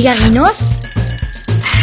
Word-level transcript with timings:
Figarinos 0.00 0.70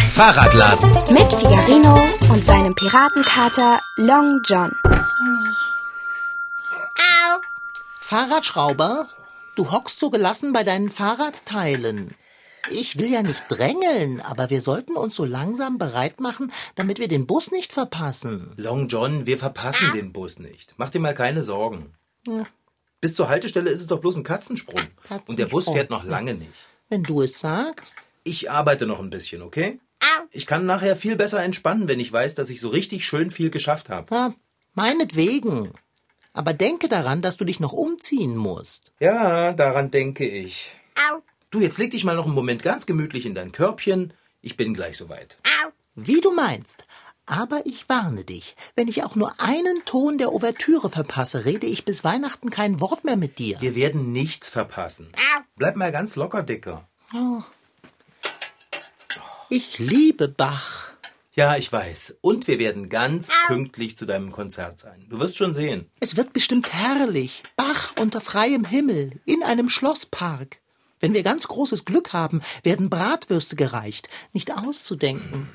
Fahrradladen. 0.10 0.90
mit 1.14 1.32
Figarino 1.32 2.02
und 2.32 2.44
seinem 2.44 2.74
Piratenkater 2.74 3.80
Long 3.96 4.42
John. 4.44 4.72
Fahrradschrauber, 8.00 9.08
du 9.54 9.72
hockst 9.72 10.00
so 10.00 10.10
gelassen 10.10 10.52
bei 10.52 10.64
deinen 10.64 10.90
Fahrradteilen. 10.90 12.16
Ich 12.72 12.98
will 12.98 13.12
ja 13.12 13.22
nicht 13.22 13.44
drängeln, 13.50 14.20
aber 14.22 14.50
wir 14.50 14.62
sollten 14.62 14.96
uns 14.96 15.16
so 15.16 15.24
langsam 15.24 15.78
bereit 15.78 16.20
machen, 16.20 16.52
damit 16.74 16.98
wir 16.98 17.08
den 17.08 17.28
Bus 17.28 17.52
nicht 17.52 17.72
verpassen. 17.72 18.52
Long 18.58 18.88
John, 18.88 19.28
wir 19.28 19.38
verpassen 19.38 19.92
den 19.92 20.12
Bus 20.12 20.40
nicht. 20.40 20.74
Mach 20.78 20.90
dir 20.90 21.02
mal 21.02 21.14
keine 21.14 21.44
Sorgen. 21.44 21.94
Bis 23.00 23.14
zur 23.14 23.30
Haltestelle 23.30 23.70
ist 23.70 23.82
es 23.82 23.86
doch 23.86 24.00
bloß 24.00 24.16
ein 24.16 24.24
Katzensprung. 24.24 24.82
Und 25.28 25.38
der 25.38 25.46
Bus 25.46 25.66
Katzensprung. 25.66 25.76
fährt 25.76 25.90
noch 25.92 26.04
lange 26.04 26.34
nicht. 26.34 26.50
Wenn 26.90 27.04
du 27.04 27.22
es 27.22 27.40
sagst. 27.40 27.96
Ich 28.28 28.52
arbeite 28.52 28.86
noch 28.86 29.00
ein 29.00 29.10
bisschen, 29.10 29.42
okay? 29.42 29.80
Ich 30.32 30.46
kann 30.46 30.66
nachher 30.66 30.98
viel 30.98 31.16
besser 31.16 31.42
entspannen, 31.42 31.88
wenn 31.88 32.02
ich 32.02 32.12
weiß, 32.12 32.36
dass 32.36 32.50
ich 32.50 32.60
so 32.60 32.68
richtig 32.68 33.06
schön 33.06 33.32
viel 33.32 33.50
geschafft 33.50 33.90
habe. 33.90 34.14
Ja, 34.14 34.34
meinetwegen. 34.74 35.72
Aber 36.34 36.54
denke 36.54 36.90
daran, 36.90 37.22
dass 37.22 37.38
du 37.38 37.46
dich 37.46 37.62
noch 37.62 37.72
umziehen 37.72 38.36
musst. 38.36 38.92
Ja, 39.00 39.54
daran 39.54 39.92
denke 39.92 40.28
ich. 40.28 40.72
Du, 41.50 41.62
jetzt 41.62 41.78
leg 41.78 41.92
dich 41.92 42.04
mal 42.04 42.18
noch 42.18 42.26
einen 42.26 42.36
Moment 42.36 42.64
ganz 42.64 42.86
gemütlich 42.86 43.26
in 43.26 43.34
dein 43.34 43.54
Körbchen. 43.54 44.14
Ich 44.42 44.58
bin 44.58 44.74
gleich 44.74 44.98
soweit. 44.98 45.38
Wie 45.96 46.20
du 46.20 46.32
meinst. 46.34 46.86
Aber 47.26 47.66
ich 47.66 47.88
warne 47.88 48.26
dich, 48.26 48.56
wenn 48.76 48.90
ich 48.90 49.04
auch 49.04 49.16
nur 49.16 49.40
einen 49.40 49.84
Ton 49.86 50.18
der 50.18 50.34
Ouvertüre 50.34 50.90
verpasse, 50.90 51.46
rede 51.46 51.66
ich 51.66 51.86
bis 51.86 52.04
Weihnachten 52.04 52.50
kein 52.50 52.82
Wort 52.82 53.06
mehr 53.06 53.18
mit 53.18 53.40
dir. 53.40 53.60
Wir 53.62 53.76
werden 53.76 54.12
nichts 54.12 54.50
verpassen. 54.50 55.14
Bleib 55.56 55.78
mal 55.78 55.94
ganz 55.94 56.16
locker, 56.18 56.44
Dicker. 56.44 56.88
Ich 59.50 59.80
liebe 59.80 60.28
Bach. 60.28 60.90
Ja, 61.34 61.56
ich 61.56 61.72
weiß. 61.72 62.18
Und 62.20 62.48
wir 62.50 62.60
werden 62.60 62.90
ganz 62.90 63.30
pünktlich 63.48 63.96
zu 63.96 64.06
deinem 64.06 64.34
Konzert 64.34 64.78
sein. 64.80 65.06
Du 65.10 65.20
wirst 65.20 65.38
schon 65.38 65.54
sehen. 65.54 65.90
Es 66.02 66.18
wird 66.18 66.34
bestimmt 66.34 66.74
herrlich. 66.74 67.44
Bach 67.56 67.94
unter 67.98 68.20
freiem 68.20 68.66
Himmel, 68.66 69.22
in 69.26 69.44
einem 69.44 69.70
Schlosspark. 69.70 70.58
Wenn 71.00 71.14
wir 71.14 71.24
ganz 71.24 71.48
großes 71.48 71.86
Glück 71.86 72.12
haben, 72.12 72.42
werden 72.64 72.90
Bratwürste 72.90 73.56
gereicht. 73.56 74.10
Nicht 74.34 74.52
auszudenken. 74.52 75.48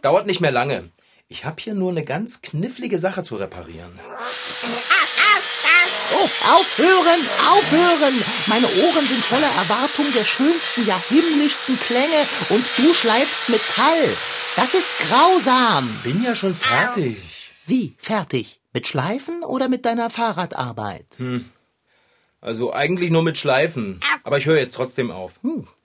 Dauert 0.00 0.26
nicht 0.26 0.40
mehr 0.40 0.52
lange. 0.52 0.90
Ich 1.28 1.44
habe 1.44 1.60
hier 1.60 1.74
nur 1.74 1.90
eine 1.90 2.04
ganz 2.04 2.40
knifflige 2.40 2.98
Sache 2.98 3.22
zu 3.22 3.36
reparieren. 3.36 3.98
Oh, 6.14 6.28
aufhören, 6.54 7.20
aufhören! 7.50 8.14
Meine 8.46 8.66
Ohren 8.66 9.06
sind 9.06 9.24
voller 9.24 9.46
Erwartung 9.46 10.06
der 10.14 10.24
schönsten, 10.24 10.86
ja 10.86 11.00
himmlischsten 11.08 11.78
Klänge 11.80 12.22
und 12.50 12.64
du 12.76 12.94
schleifst 12.94 13.48
Metall. 13.48 14.08
Das 14.54 14.74
ist 14.74 14.86
grausam. 15.08 15.88
Bin 16.04 16.22
ja 16.22 16.36
schon 16.36 16.54
fertig. 16.54 17.16
Wie, 17.66 17.94
fertig? 17.98 18.60
Mit 18.72 18.86
Schleifen 18.86 19.42
oder 19.42 19.68
mit 19.68 19.84
deiner 19.84 20.10
Fahrradarbeit? 20.10 21.06
Also 22.40 22.72
eigentlich 22.72 23.10
nur 23.10 23.22
mit 23.22 23.36
Schleifen. 23.38 24.00
Aber 24.22 24.38
ich 24.38 24.46
höre 24.46 24.58
jetzt 24.58 24.74
trotzdem 24.74 25.10
auf. 25.10 25.40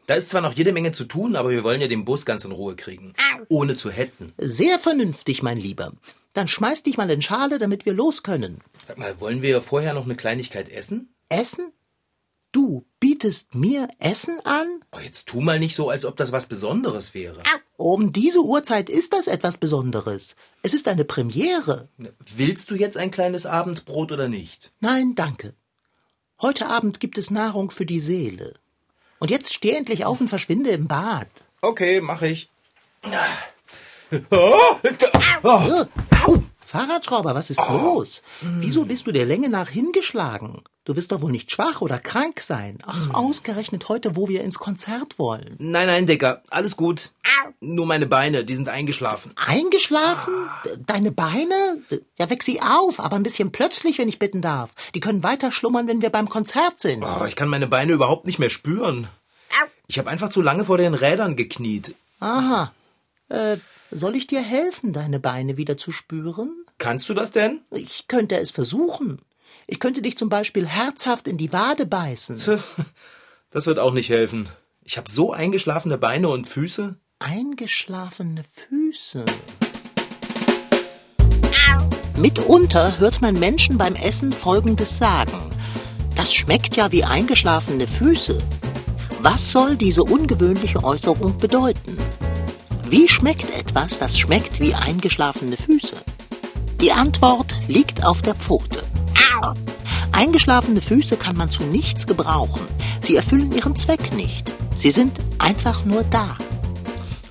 Da 0.05 0.15
ist 0.15 0.29
zwar 0.29 0.41
noch 0.41 0.53
jede 0.53 0.71
Menge 0.73 0.91
zu 0.91 1.05
tun, 1.05 1.35
aber 1.35 1.49
wir 1.49 1.63
wollen 1.63 1.81
ja 1.81 1.87
den 1.87 2.05
Bus 2.05 2.25
ganz 2.25 2.45
in 2.45 2.51
Ruhe 2.51 2.75
kriegen. 2.75 3.13
Ohne 3.49 3.75
zu 3.77 3.89
hetzen. 3.89 4.33
Sehr 4.37 4.77
vernünftig, 4.77 5.41
mein 5.41 5.57
Lieber. 5.57 5.93
Dann 6.33 6.47
schmeiß 6.47 6.83
dich 6.83 6.97
mal 6.97 7.09
in 7.09 7.21
Schale, 7.21 7.59
damit 7.59 7.85
wir 7.85 7.93
los 7.93 8.23
können. 8.23 8.61
Sag 8.85 8.97
mal, 8.97 9.19
wollen 9.19 9.41
wir 9.41 9.61
vorher 9.61 9.93
noch 9.93 10.05
eine 10.05 10.15
Kleinigkeit 10.15 10.69
essen? 10.69 11.13
Essen? 11.29 11.71
Du 12.51 12.85
bietest 12.99 13.55
mir 13.55 13.87
Essen 13.99 14.39
an? 14.43 14.81
Oh, 14.91 14.99
jetzt 14.99 15.27
tu 15.27 15.39
mal 15.39 15.59
nicht 15.59 15.75
so, 15.75 15.89
als 15.89 16.03
ob 16.05 16.17
das 16.17 16.33
was 16.33 16.47
Besonderes 16.47 17.13
wäre. 17.13 17.41
Um 17.77 18.11
diese 18.11 18.41
Uhrzeit 18.41 18.89
ist 18.89 19.13
das 19.13 19.27
etwas 19.27 19.57
Besonderes. 19.57 20.35
Es 20.61 20.73
ist 20.73 20.87
eine 20.89 21.05
Premiere. 21.05 21.87
Willst 22.35 22.69
du 22.69 22.75
jetzt 22.75 22.97
ein 22.97 23.09
kleines 23.09 23.45
Abendbrot 23.45 24.11
oder 24.11 24.27
nicht? 24.27 24.73
Nein, 24.81 25.15
danke. 25.15 25.53
Heute 26.41 26.67
Abend 26.67 26.99
gibt 26.99 27.17
es 27.17 27.31
Nahrung 27.31 27.71
für 27.71 27.85
die 27.85 27.99
Seele. 27.99 28.55
Und 29.19 29.31
jetzt 29.31 29.53
steh 29.53 29.71
endlich 29.71 30.05
auf 30.05 30.19
und 30.19 30.27
verschwinde 30.27 30.71
im 30.71 30.87
Bad. 30.87 31.27
Okay, 31.61 32.01
mach 32.01 32.21
ich. 32.21 32.49
Äh, 34.11 34.27
Au! 35.43 35.85
Fahrradschrauber, 36.71 37.35
was 37.35 37.49
ist 37.49 37.59
los? 37.67 38.21
Wieso 38.41 38.85
bist 38.85 39.05
du 39.05 39.11
der 39.11 39.25
Länge 39.25 39.49
nach 39.49 39.67
hingeschlagen? 39.67 40.61
Du 40.85 40.95
wirst 40.95 41.11
doch 41.11 41.21
wohl 41.21 41.31
nicht 41.31 41.51
schwach 41.51 41.81
oder 41.81 41.99
krank 41.99 42.39
sein. 42.39 42.77
Ach, 42.85 43.13
ausgerechnet 43.13 43.89
heute, 43.89 44.15
wo 44.15 44.29
wir 44.29 44.41
ins 44.41 44.57
Konzert 44.57 45.19
wollen. 45.19 45.55
Nein, 45.59 45.87
nein, 45.87 46.07
Dicker, 46.07 46.43
alles 46.49 46.77
gut. 46.77 47.11
Nur 47.59 47.85
meine 47.85 48.07
Beine, 48.07 48.45
die 48.45 48.55
sind 48.55 48.69
eingeschlafen. 48.69 49.33
Eingeschlafen? 49.35 50.33
D- 50.65 50.69
Deine 50.87 51.11
Beine? 51.11 51.81
Ja, 52.17 52.29
weck 52.29 52.41
sie 52.41 52.61
auf, 52.61 53.01
aber 53.01 53.17
ein 53.17 53.23
bisschen 53.23 53.51
plötzlich, 53.51 53.97
wenn 53.97 54.07
ich 54.07 54.17
bitten 54.17 54.41
darf. 54.41 54.69
Die 54.95 55.01
können 55.01 55.23
weiter 55.23 55.51
schlummern, 55.51 55.87
wenn 55.87 56.01
wir 56.01 56.09
beim 56.09 56.29
Konzert 56.29 56.79
sind. 56.79 57.03
Aber 57.03 57.27
ich 57.27 57.35
kann 57.35 57.49
meine 57.49 57.67
Beine 57.67 57.91
überhaupt 57.91 58.25
nicht 58.27 58.39
mehr 58.39 58.49
spüren. 58.49 59.09
Ich 59.87 59.99
habe 59.99 60.09
einfach 60.09 60.29
zu 60.29 60.41
lange 60.41 60.63
vor 60.63 60.77
den 60.77 60.93
Rädern 60.93 61.35
gekniet. 61.35 61.93
Aha. 62.21 62.71
Äh, 63.27 63.57
soll 63.91 64.15
ich 64.15 64.27
dir 64.27 64.41
helfen, 64.41 64.93
deine 64.93 65.19
Beine 65.19 65.57
wieder 65.57 65.77
zu 65.77 65.91
spüren? 65.91 66.65
Kannst 66.77 67.09
du 67.09 67.13
das 67.13 67.31
denn? 67.31 67.61
Ich 67.71 68.07
könnte 68.07 68.39
es 68.39 68.51
versuchen. 68.51 69.21
Ich 69.67 69.79
könnte 69.79 70.01
dich 70.01 70.17
zum 70.17 70.29
Beispiel 70.29 70.65
herzhaft 70.65 71.27
in 71.27 71.37
die 71.37 71.53
Wade 71.53 71.85
beißen. 71.85 72.41
Das 73.53 73.67
wird 73.67 73.79
auch 73.79 73.91
nicht 73.91 74.09
helfen. 74.09 74.47
Ich 74.85 74.95
habe 74.95 75.11
so 75.11 75.33
eingeschlafene 75.33 75.97
Beine 75.97 76.29
und 76.29 76.47
Füße. 76.47 76.95
Eingeschlafene 77.19 78.45
Füße. 78.45 79.25
Mitunter 82.15 82.97
hört 82.97 83.21
man 83.21 83.37
Menschen 83.37 83.77
beim 83.77 83.95
Essen 83.95 84.31
Folgendes 84.31 84.97
sagen. 84.97 85.51
Das 86.15 86.33
schmeckt 86.33 86.77
ja 86.77 86.93
wie 86.93 87.03
eingeschlafene 87.03 87.87
Füße. 87.87 88.37
Was 89.19 89.51
soll 89.51 89.75
diese 89.75 90.03
ungewöhnliche 90.03 90.81
Äußerung 90.85 91.37
bedeuten? 91.37 91.97
Wie 92.91 93.07
schmeckt 93.07 93.49
etwas, 93.57 93.99
das 93.99 94.19
schmeckt 94.19 94.59
wie 94.59 94.73
eingeschlafene 94.73 95.55
Füße? 95.55 95.95
Die 96.81 96.91
Antwort 96.91 97.55
liegt 97.69 98.05
auf 98.05 98.21
der 98.21 98.35
Pfote. 98.35 98.83
Eingeschlafene 100.11 100.81
Füße 100.81 101.15
kann 101.15 101.37
man 101.37 101.49
zu 101.49 101.63
nichts 101.63 102.05
gebrauchen. 102.05 102.67
Sie 102.99 103.15
erfüllen 103.15 103.53
ihren 103.53 103.77
Zweck 103.77 104.13
nicht. 104.13 104.51
Sie 104.77 104.91
sind 104.91 105.17
einfach 105.39 105.85
nur 105.85 106.03
da. 106.03 106.35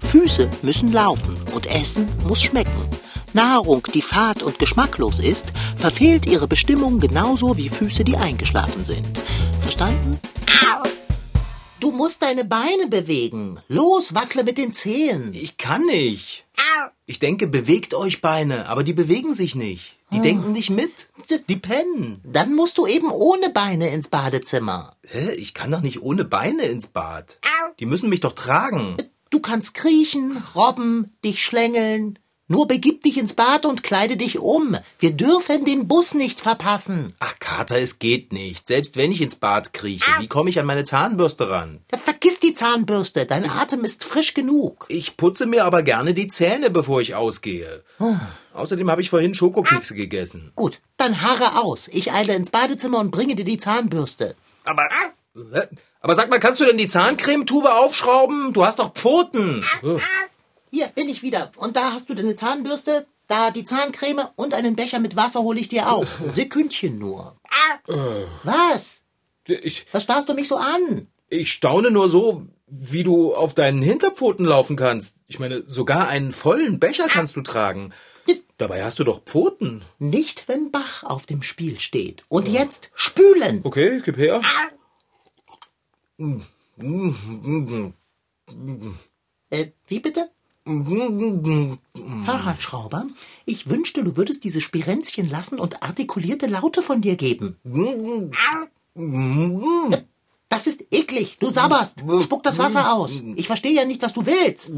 Füße 0.00 0.48
müssen 0.62 0.93
laufen 0.93 1.37
und 1.53 1.66
Essen 1.66 2.09
muss 2.27 2.41
schmecken. 2.41 2.88
Nahrung, 3.34 3.87
die 3.92 4.00
fad 4.00 4.42
und 4.42 4.59
geschmacklos 4.59 5.19
ist, 5.19 5.53
verfehlt 5.77 6.25
ihre 6.25 6.48
Bestimmung 6.48 7.00
genauso 7.00 7.59
wie 7.59 7.69
Füße, 7.69 8.03
die 8.03 8.16
eingeschlafen 8.16 8.87
sind. 8.87 9.06
Verstanden? 9.60 10.19
Du 11.80 11.92
musst 11.92 12.22
deine 12.22 12.44
Beine 12.44 12.88
bewegen. 12.88 13.58
Los, 13.68 14.14
wackle 14.14 14.44
mit 14.44 14.58
den 14.58 14.74
Zehen. 14.74 15.32
Ich 15.34 15.56
kann 15.56 15.84
nicht. 15.86 16.44
Ich 17.06 17.18
denke, 17.18 17.46
bewegt 17.46 17.94
euch 17.94 18.20
Beine, 18.20 18.68
aber 18.68 18.84
die 18.84 18.92
bewegen 18.92 19.34
sich 19.34 19.54
nicht. 19.54 19.96
Die 20.12 20.20
denken 20.20 20.52
nicht 20.52 20.70
mit. 20.70 21.10
Die 21.48 21.56
pennen. 21.56 22.20
Dann 22.24 22.54
musst 22.54 22.78
du 22.78 22.86
eben 22.86 23.10
ohne 23.10 23.50
Beine 23.50 23.91
ins 23.91 24.08
Badezimmer. 24.08 24.96
Hä? 25.06 25.32
Ich 25.32 25.54
kann 25.54 25.70
doch 25.70 25.80
nicht 25.80 26.02
ohne 26.02 26.24
Beine 26.24 26.64
ins 26.64 26.88
Bad. 26.88 27.41
Die 27.78 27.86
müssen 27.86 28.10
mich 28.10 28.20
doch 28.20 28.32
tragen. 28.32 28.97
Du 29.30 29.41
kannst 29.41 29.74
kriechen, 29.74 30.42
robben, 30.54 31.16
dich 31.24 31.42
schlängeln. 31.42 32.18
Nur 32.50 32.66
begib 32.66 33.03
dich 33.03 33.16
ins 33.16 33.34
Bad 33.34 33.65
und 33.65 33.84
kleide 33.84 34.16
dich 34.16 34.41
um. 34.41 34.77
Wir 34.98 35.13
dürfen 35.13 35.65
den 35.65 35.86
Bus 35.86 36.15
nicht 36.15 36.41
verpassen. 36.41 37.15
Ach, 37.21 37.39
Kater, 37.39 37.78
es 37.78 38.01
geht 38.01 38.33
nicht. 38.33 38.66
Selbst 38.66 38.97
wenn 38.97 39.13
ich 39.13 39.21
ins 39.21 39.36
Bad 39.36 39.72
krieche, 39.72 40.10
wie 40.19 40.27
komme 40.27 40.51
ich 40.51 40.59
an 40.59 40.66
meine 40.66 40.83
Zahnbürste 40.83 41.48
ran? 41.48 41.78
Ja, 41.92 41.98
Vergiss 41.98 42.41
die 42.41 42.53
Zahnbürste, 42.54 43.24
dein 43.24 43.48
Atem 43.48 43.84
ist 43.84 44.03
frisch 44.03 44.34
genug. 44.34 44.86
Ich 44.89 45.16
putze 45.16 45.47
mir 45.47 45.65
aber 45.65 45.84
gerne 45.84 46.13
die 46.13 46.27
Zähne, 46.27 46.71
bevor 46.71 47.01
ich 47.01 47.15
ausgehe. 47.15 47.84
Außerdem 48.53 48.91
habe 48.91 49.01
ich 49.01 49.10
vorhin 49.10 49.33
Schokokekse 49.33 49.95
gegessen. 49.95 50.51
Gut, 50.57 50.80
dann 50.97 51.22
harre 51.22 51.63
aus. 51.63 51.86
Ich 51.92 52.10
eile 52.10 52.34
ins 52.34 52.51
Badezimmer 52.51 52.98
und 52.98 53.13
bringe 53.13 53.36
dir 53.36 53.45
die 53.45 53.59
Zahnbürste. 53.59 54.34
Aber. 54.65 54.89
Aber 56.01 56.15
sag 56.16 56.30
mal, 56.30 56.41
kannst 56.41 56.60
du 56.60 56.65
denn 56.65 56.78
die 56.78 56.89
Zahncremetube 56.89 57.72
aufschrauben? 57.72 58.53
Du 58.53 58.65
hast 58.65 58.80
doch 58.80 58.92
Pfoten. 58.92 59.65
Hier 60.71 60.89
bin 60.89 61.09
ich 61.09 61.22
wieder. 61.22 61.51
Und 61.57 61.77
da 61.77 61.93
hast 61.93 62.09
du 62.09 62.15
deine 62.15 62.34
Zahnbürste, 62.34 63.07
da 63.27 63.51
die 63.51 63.65
Zahncreme 63.65 64.28
und 64.37 64.55
einen 64.55 64.77
Becher 64.77 64.99
mit 65.01 65.17
Wasser 65.17 65.41
hole 65.41 65.61
ich 65.61 65.69
dir 65.69 65.91
auf. 65.91 66.21
Sekündchen 66.27 66.99
nur. 66.99 67.37
Was? 68.45 69.03
Ich, 69.47 69.87
Was 69.93 70.05
starrst 70.05 70.28
du 70.28 70.34
mich 70.34 70.49
so 70.49 70.57
an? 70.57 71.09
ich 71.33 71.53
staune 71.53 71.91
nur 71.93 72.09
so, 72.09 72.47
wie 72.67 73.05
du 73.05 73.34
auf 73.34 73.55
deinen 73.55 73.83
Hinterpfoten 73.83 74.45
laufen 74.45 74.77
kannst. 74.77 75.17
Ich 75.28 75.39
meine, 75.39 75.63
sogar 75.65 76.09
einen 76.09 76.33
vollen 76.33 76.81
Becher 76.81 77.07
kannst 77.09 77.37
du 77.37 77.43
tragen. 77.43 77.93
Dabei 78.59 78.84
hast 78.84 78.99
du 78.99 79.05
doch 79.05 79.22
Pfoten. 79.25 79.83
Nicht, 79.99 80.47
wenn 80.47 80.71
Bach 80.71 81.03
auf 81.03 81.25
dem 81.27 81.43
Spiel 81.43 81.81
steht. 81.81 82.25
Und 82.28 82.47
jetzt 82.47 82.91
spülen. 82.95 83.61
Okay, 83.65 84.03
gib 84.05 84.19
her. 84.19 84.43
Äh, 89.51 89.71
wie 89.87 90.01
bitte? 90.01 90.31
Fahrradschrauber, 92.24 93.07
ich 93.47 93.68
wünschte, 93.68 94.04
du 94.04 94.16
würdest 94.16 94.45
diese 94.45 94.60
Spirenzchen 94.60 95.28
lassen 95.28 95.59
und 95.59 95.83
artikulierte 95.83 96.47
Laute 96.47 96.83
von 96.83 97.01
dir 97.01 97.16
geben. 97.16 97.57
Das 100.48 100.66
ist 100.66 100.84
eklig. 100.91 101.39
Du 101.39 101.51
sabberst. 101.51 102.01
Spuck 102.22 102.42
das 102.42 102.59
Wasser 102.59 102.92
aus. 102.92 103.22
Ich 103.36 103.47
verstehe 103.47 103.72
ja 103.72 103.84
nicht, 103.84 104.03
was 104.03 104.12
du 104.12 104.27
willst. 104.27 104.72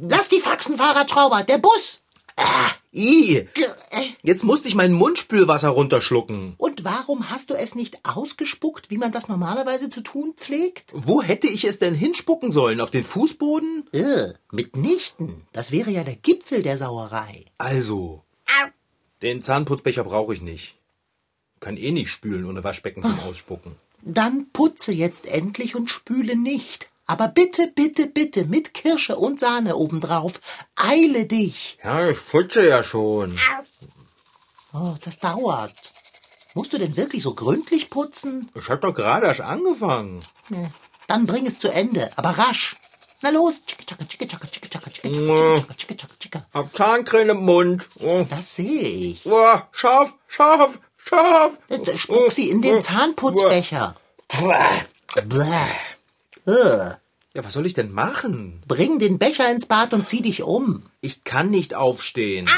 Lass 0.00 0.28
die 0.28 0.40
Faxen, 0.40 0.76
Fahrradschrauber. 0.76 1.42
Der 1.42 1.58
Bus. 1.58 2.02
Ah, 2.36 2.70
i. 2.94 3.48
Jetzt 4.22 4.44
musste 4.44 4.68
ich 4.68 4.74
mein 4.74 4.92
Mundspülwasser 4.92 5.68
runterschlucken. 5.68 6.54
Und 6.56 6.84
warum 6.84 7.30
hast 7.30 7.50
du 7.50 7.54
es 7.54 7.74
nicht 7.74 7.98
ausgespuckt, 8.04 8.90
wie 8.90 8.98
man 8.98 9.12
das 9.12 9.28
normalerweise 9.28 9.88
zu 9.88 10.02
tun 10.02 10.34
pflegt? 10.36 10.92
Wo 10.94 11.22
hätte 11.22 11.48
ich 11.48 11.64
es 11.64 11.78
denn 11.78 11.94
hinspucken 11.94 12.52
sollen? 12.52 12.80
Auf 12.80 12.90
den 12.90 13.04
Fußboden? 13.04 13.88
Äh, 13.92 14.34
mitnichten. 14.52 15.42
Das 15.52 15.72
wäre 15.72 15.90
ja 15.90 16.04
der 16.04 16.16
Gipfel 16.16 16.62
der 16.62 16.78
Sauerei. 16.78 17.46
Also. 17.58 18.22
Den 19.22 19.42
Zahnputzbecher 19.42 20.04
brauche 20.04 20.34
ich 20.34 20.42
nicht. 20.42 20.76
Kann 21.60 21.76
eh 21.76 21.92
nicht 21.92 22.10
spülen 22.10 22.44
ohne 22.44 22.62
Waschbecken 22.62 23.02
zum 23.02 23.18
Ausspucken. 23.20 23.76
Dann 24.02 24.50
putze 24.52 24.92
jetzt 24.92 25.26
endlich 25.26 25.74
und 25.74 25.88
spüle 25.88 26.36
nicht. 26.36 26.90
Aber 27.06 27.28
bitte, 27.28 27.66
bitte, 27.68 28.06
bitte 28.06 28.44
mit 28.44 28.72
Kirsche 28.72 29.16
und 29.16 29.38
Sahne 29.38 29.76
obendrauf. 29.76 30.40
Eile 30.74 31.26
dich. 31.26 31.78
Ja, 31.84 32.08
ich 32.08 32.18
putze 32.26 32.66
ja 32.66 32.82
schon. 32.82 33.38
Oh, 34.72 34.94
das 35.04 35.18
dauert. 35.18 35.74
Musst 36.54 36.72
du 36.72 36.78
denn 36.78 36.96
wirklich 36.96 37.22
so 37.22 37.34
gründlich 37.34 37.90
putzen? 37.90 38.50
Ich 38.54 38.68
hab 38.68 38.80
doch 38.80 38.94
gerade 38.94 39.26
erst 39.26 39.40
angefangen. 39.40 40.24
Dann 41.08 41.26
bring 41.26 41.46
es 41.46 41.58
zu 41.58 41.68
Ende, 41.68 42.10
aber 42.16 42.30
rasch. 42.30 42.76
Na 43.20 43.30
los. 43.30 43.62
Hab 46.52 46.76
Zahncreme 46.76 47.30
im 47.30 47.44
Mund. 47.44 47.86
Oh. 48.00 48.24
Das 48.28 48.54
sehe 48.54 48.82
ich. 48.82 49.26
Oh, 49.26 49.60
scharf, 49.72 50.14
scharf, 50.28 50.78
scharf. 50.96 51.58
Spuck 51.96 52.32
sie 52.32 52.50
in 52.50 52.62
den 52.62 52.82
Zahnputzbecher. 52.82 53.96
Bläh. 54.28 55.22
Bläh. 55.26 55.93
Ja, 56.46 56.98
was 57.44 57.52
soll 57.52 57.66
ich 57.66 57.74
denn 57.74 57.92
machen? 57.92 58.62
Bring 58.68 58.98
den 58.98 59.18
Becher 59.18 59.50
ins 59.50 59.66
Bad 59.66 59.92
und 59.92 60.06
zieh 60.06 60.22
dich 60.22 60.42
um. 60.42 60.84
Ich 61.00 61.24
kann 61.24 61.50
nicht 61.50 61.74
aufstehen. 61.74 62.48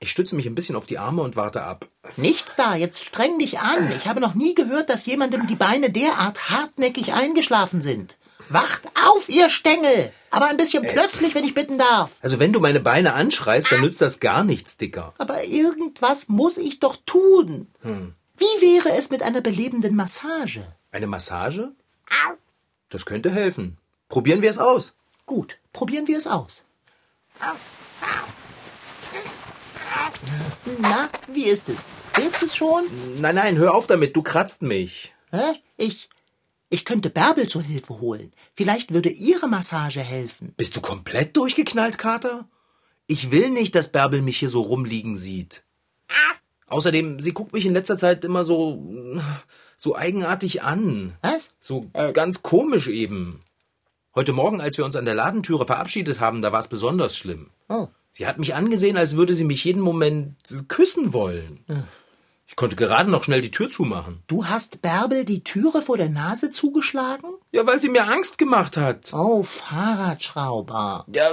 Ich 0.00 0.10
stütze 0.10 0.34
mich 0.34 0.46
ein 0.46 0.54
bisschen 0.54 0.76
auf 0.76 0.86
die 0.86 0.98
Arme 0.98 1.22
und 1.22 1.36
warte 1.36 1.62
ab. 1.62 1.86
Nichts 2.16 2.56
da, 2.56 2.74
jetzt 2.74 3.04
streng 3.04 3.38
dich 3.38 3.60
an. 3.60 3.92
Ich 3.96 4.06
habe 4.06 4.20
noch 4.20 4.34
nie 4.34 4.54
gehört, 4.54 4.90
dass 4.90 5.06
jemandem 5.06 5.46
die 5.46 5.54
Beine 5.54 5.90
derart 5.90 6.50
hartnäckig 6.50 7.14
eingeschlafen 7.14 7.80
sind. 7.80 8.18
Wacht 8.48 8.82
auf, 9.06 9.28
ihr 9.28 9.48
Stängel! 9.48 10.12
Aber 10.30 10.46
ein 10.46 10.56
bisschen 10.56 10.82
plötzlich, 10.82 11.34
wenn 11.34 11.44
ich 11.44 11.54
bitten 11.54 11.78
darf. 11.78 12.18
Also 12.20 12.38
wenn 12.38 12.52
du 12.52 12.60
meine 12.60 12.80
Beine 12.80 13.14
anschreist, 13.14 13.70
dann 13.70 13.80
nützt 13.80 14.00
das 14.00 14.18
gar 14.18 14.44
nichts, 14.44 14.76
Dicker. 14.76 15.14
Aber 15.18 15.44
irgendwas 15.44 16.28
muss 16.28 16.58
ich 16.58 16.80
doch 16.80 16.96
tun. 17.06 17.68
Wie 17.82 18.44
wäre 18.60 18.96
es 18.96 19.10
mit 19.10 19.22
einer 19.22 19.40
belebenden 19.40 19.94
Massage? 19.94 20.64
Eine 20.90 21.06
Massage? 21.06 21.72
Das 22.88 23.06
könnte 23.06 23.30
helfen. 23.30 23.78
Probieren 24.08 24.42
wir 24.42 24.50
es 24.50 24.58
aus. 24.58 24.94
Gut, 25.26 25.58
probieren 25.72 26.06
wir 26.08 26.18
es 26.18 26.26
aus. 26.26 26.64
Na, 30.78 31.08
wie 31.28 31.46
ist 31.46 31.68
es? 31.68 31.84
Hilft 32.14 32.42
es 32.42 32.56
schon? 32.56 32.84
Nein, 33.20 33.36
nein, 33.36 33.56
hör 33.56 33.74
auf 33.74 33.86
damit, 33.86 34.14
du 34.16 34.22
kratzt 34.22 34.62
mich. 34.62 35.14
Hä? 35.30 35.60
Ich. 35.76 36.08
Ich 36.68 36.84
könnte 36.84 37.10
Bärbel 37.10 37.48
zur 37.48 37.62
Hilfe 37.62 38.00
holen. 38.00 38.32
Vielleicht 38.54 38.92
würde 38.94 39.10
ihre 39.10 39.48
Massage 39.48 40.00
helfen. 40.00 40.54
Bist 40.56 40.76
du 40.76 40.80
komplett 40.80 41.36
durchgeknallt, 41.36 41.98
Kater? 41.98 42.48
Ich 43.06 43.30
will 43.30 43.50
nicht, 43.50 43.74
dass 43.74 43.92
Bärbel 43.92 44.22
mich 44.22 44.38
hier 44.38 44.48
so 44.48 44.62
rumliegen 44.62 45.16
sieht. 45.16 45.64
Außerdem, 46.68 47.20
sie 47.20 47.32
guckt 47.32 47.52
mich 47.52 47.66
in 47.66 47.74
letzter 47.74 47.98
Zeit 47.98 48.24
immer 48.24 48.44
so. 48.44 48.82
So 49.82 49.96
eigenartig 49.96 50.62
an. 50.62 51.14
Was? 51.22 51.50
So 51.58 51.86
Äh. 51.92 52.12
ganz 52.12 52.42
komisch 52.44 52.86
eben. 52.86 53.42
Heute 54.14 54.32
Morgen, 54.32 54.60
als 54.60 54.78
wir 54.78 54.84
uns 54.84 54.94
an 54.94 55.04
der 55.06 55.14
Ladentüre 55.14 55.66
verabschiedet 55.66 56.20
haben, 56.20 56.40
da 56.40 56.52
war 56.52 56.60
es 56.60 56.68
besonders 56.68 57.16
schlimm. 57.16 57.50
Oh. 57.68 57.88
Sie 58.12 58.26
hat 58.26 58.38
mich 58.38 58.54
angesehen, 58.54 58.96
als 58.96 59.16
würde 59.16 59.34
sie 59.34 59.42
mich 59.44 59.64
jeden 59.64 59.82
Moment 59.82 60.36
küssen 60.68 61.12
wollen. 61.12 61.64
Ich 62.46 62.54
konnte 62.54 62.76
gerade 62.76 63.10
noch 63.10 63.24
schnell 63.24 63.40
die 63.40 63.50
Tür 63.50 63.70
zumachen. 63.70 64.22
Du 64.28 64.44
hast 64.46 64.82
Bärbel 64.82 65.24
die 65.24 65.42
Türe 65.42 65.82
vor 65.82 65.96
der 65.96 66.10
Nase 66.10 66.50
zugeschlagen? 66.50 67.30
Ja, 67.50 67.66
weil 67.66 67.80
sie 67.80 67.88
mir 67.88 68.06
Angst 68.06 68.38
gemacht 68.38 68.76
hat. 68.76 69.12
Oh, 69.12 69.42
Fahrradschrauber. 69.42 71.06
Ja, 71.12 71.28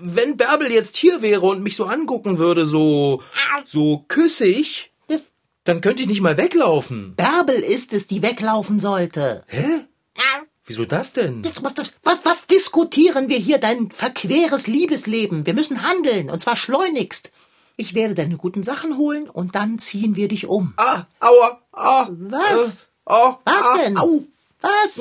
wenn 0.00 0.36
Bärbel 0.38 0.72
jetzt 0.72 0.96
hier 0.96 1.20
wäre 1.20 1.42
und 1.46 1.62
mich 1.62 1.76
so 1.76 1.84
angucken 1.84 2.38
würde, 2.38 2.64
so, 2.64 3.22
so 3.66 4.04
küssig, 4.08 4.89
dann 5.70 5.80
könnte 5.80 6.02
ich 6.02 6.08
nicht 6.08 6.20
mal 6.20 6.36
weglaufen. 6.36 7.14
Bärbel 7.14 7.60
ist 7.60 7.92
es, 7.92 8.08
die 8.08 8.22
weglaufen 8.22 8.80
sollte. 8.80 9.44
Hä? 9.46 9.86
Wieso 10.64 10.84
das 10.84 11.12
denn? 11.12 11.44
Was, 11.44 12.18
was, 12.24 12.46
diskutieren 12.48 13.28
wir 13.28 13.38
hier? 13.38 13.58
Dein 13.58 13.92
verqueres 13.92 14.66
Liebesleben. 14.66 15.46
Wir 15.46 15.54
müssen 15.54 15.88
handeln, 15.88 16.28
und 16.28 16.40
zwar 16.40 16.56
schleunigst. 16.56 17.30
Ich 17.76 17.94
werde 17.94 18.14
deine 18.14 18.36
guten 18.36 18.64
Sachen 18.64 18.98
holen 18.98 19.30
und 19.30 19.54
dann 19.54 19.78
ziehen 19.78 20.16
wir 20.16 20.26
dich 20.26 20.48
um. 20.48 20.74
Ah, 20.76 21.04
aua, 21.20 21.62
ah. 21.72 22.08
Was? 22.10 22.70
Äh, 22.70 22.72
ah, 23.06 23.38
Was 23.44 23.62
ah, 23.64 23.76
denn? 23.78 23.96
Au. 23.96 24.24
Was? 24.60 25.00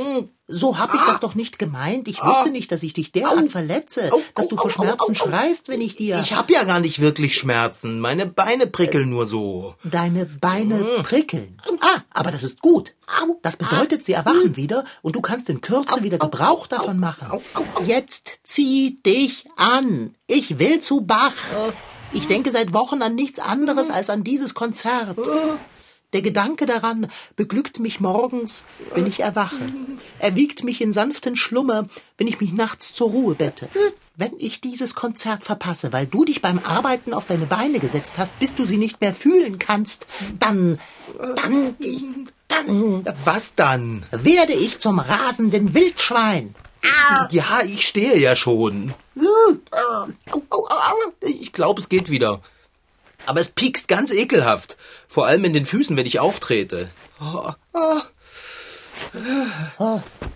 So 0.52 0.80
hab 0.80 0.96
ich 0.96 1.02
das 1.02 1.20
doch 1.20 1.36
nicht 1.36 1.60
gemeint. 1.60 2.08
Ich 2.08 2.24
wusste 2.24 2.50
nicht, 2.50 2.72
dass 2.72 2.82
ich 2.82 2.94
dich 2.94 3.12
derart 3.12 3.50
verletze, 3.52 4.12
Au, 4.12 4.20
dass 4.34 4.48
au, 4.48 4.50
du 4.50 4.56
au, 4.58 4.62
vor 4.62 4.72
Schmerzen 4.72 5.00
au, 5.02 5.06
au, 5.06 5.12
au. 5.12 5.30
schreist, 5.30 5.68
wenn 5.68 5.80
ich 5.80 5.96
dir 5.96 6.20
Ich 6.20 6.34
hab 6.36 6.50
ja 6.50 6.64
gar 6.64 6.80
nicht 6.80 7.00
wirklich 7.00 7.36
Schmerzen. 7.36 8.00
Meine 8.00 8.26
Beine 8.26 8.66
prickeln 8.66 9.12
nur 9.12 9.28
so. 9.28 9.76
deine 9.84 10.26
Beine 10.26 11.04
prickeln. 11.04 11.62
Ah, 11.82 12.00
aber 12.12 12.32
das 12.32 12.44
ist 12.44 12.62
gut. 12.62 12.94
Das 13.44 13.58
bedeutet, 13.58 14.06
sie 14.06 14.14
erwachen 14.14 14.56
wieder 14.56 14.86
und 15.04 15.16
du 15.16 15.22
kannst 15.22 15.50
in 15.50 15.62
Kürze 15.62 16.02
wieder 16.04 16.18
Gebrauch 16.18 16.66
davon 16.68 17.00
machen. 17.00 17.28
Jetzt 17.86 18.40
zieh 18.44 19.00
dich 19.06 19.46
an. 19.56 20.16
Ich 20.28 20.58
will 20.60 20.80
zu 20.82 21.02
Bach. 21.02 21.34
Ich 22.12 22.28
denke 22.28 22.50
seit 22.52 22.74
Wochen 22.74 23.04
an 23.04 23.14
nichts 23.14 23.38
anderes 23.40 23.90
als 23.92 24.10
an 24.10 24.24
dieses 24.24 24.56
Konzert. 24.56 25.18
Der 26.14 26.22
Gedanke 26.24 26.66
daran 26.66 27.08
beglückt 27.36 27.80
mich 27.80 28.00
morgens, 28.00 28.66
wenn 28.96 29.06
ich 29.06 29.20
erwache. 29.20 29.60
Er 30.18 30.36
wiegt 30.36 30.64
mich 30.64 30.82
in 30.82 30.92
sanften 30.92 31.36
Schlummer, 31.36 31.88
wenn 32.18 32.26
ich 32.28 32.40
mich 32.42 32.52
nachts 32.52 32.94
zur 32.96 33.10
Ruhe 33.12 33.36
bette. 33.36 33.70
Wenn 34.16 34.34
ich 34.40 34.60
dieses 34.60 34.96
Konzert 34.96 35.44
verpasse, 35.44 35.94
weil 35.94 36.08
du 36.08 36.26
dich 36.26 36.42
beim 36.42 36.60
Arbeiten 36.60 37.14
auf 37.14 37.26
deine 37.28 37.46
Beine 37.46 37.80
gesetzt 37.80 38.16
hast, 38.18 38.38
bis 38.40 38.56
du 38.56 38.66
sie 38.66 38.78
nicht 38.78 39.02
mehr 39.02 39.14
fühlen 39.14 39.60
kannst, 39.60 40.08
dann, 40.40 40.80
dann, 41.36 41.76
dann 42.48 43.06
Was 43.24 43.54
dann? 43.56 44.04
werde 44.12 44.54
ich 44.54 44.80
zum 44.80 45.00
rasenden 45.00 45.76
Wildschwein. 45.76 46.56
Ja, 47.30 47.62
ich 47.66 47.88
stehe 47.88 48.18
ja 48.18 48.36
schon. 48.36 48.94
Au. 49.70 50.08
Ich 51.22 51.54
glaube, 51.54 51.82
es 51.82 51.88
geht 51.90 52.10
wieder. 52.10 52.42
Aber 53.30 53.42
es 53.42 53.50
piekst 53.50 53.88
ganz 53.88 54.12
ekelhaft. 54.12 54.76
Vor 55.08 55.28
allem 55.28 55.46
in 55.46 55.54
den 55.54 55.68
Füßen, 55.68 55.96
wenn 55.96 56.08
ich 56.08 56.20
auftrete. 56.20 56.90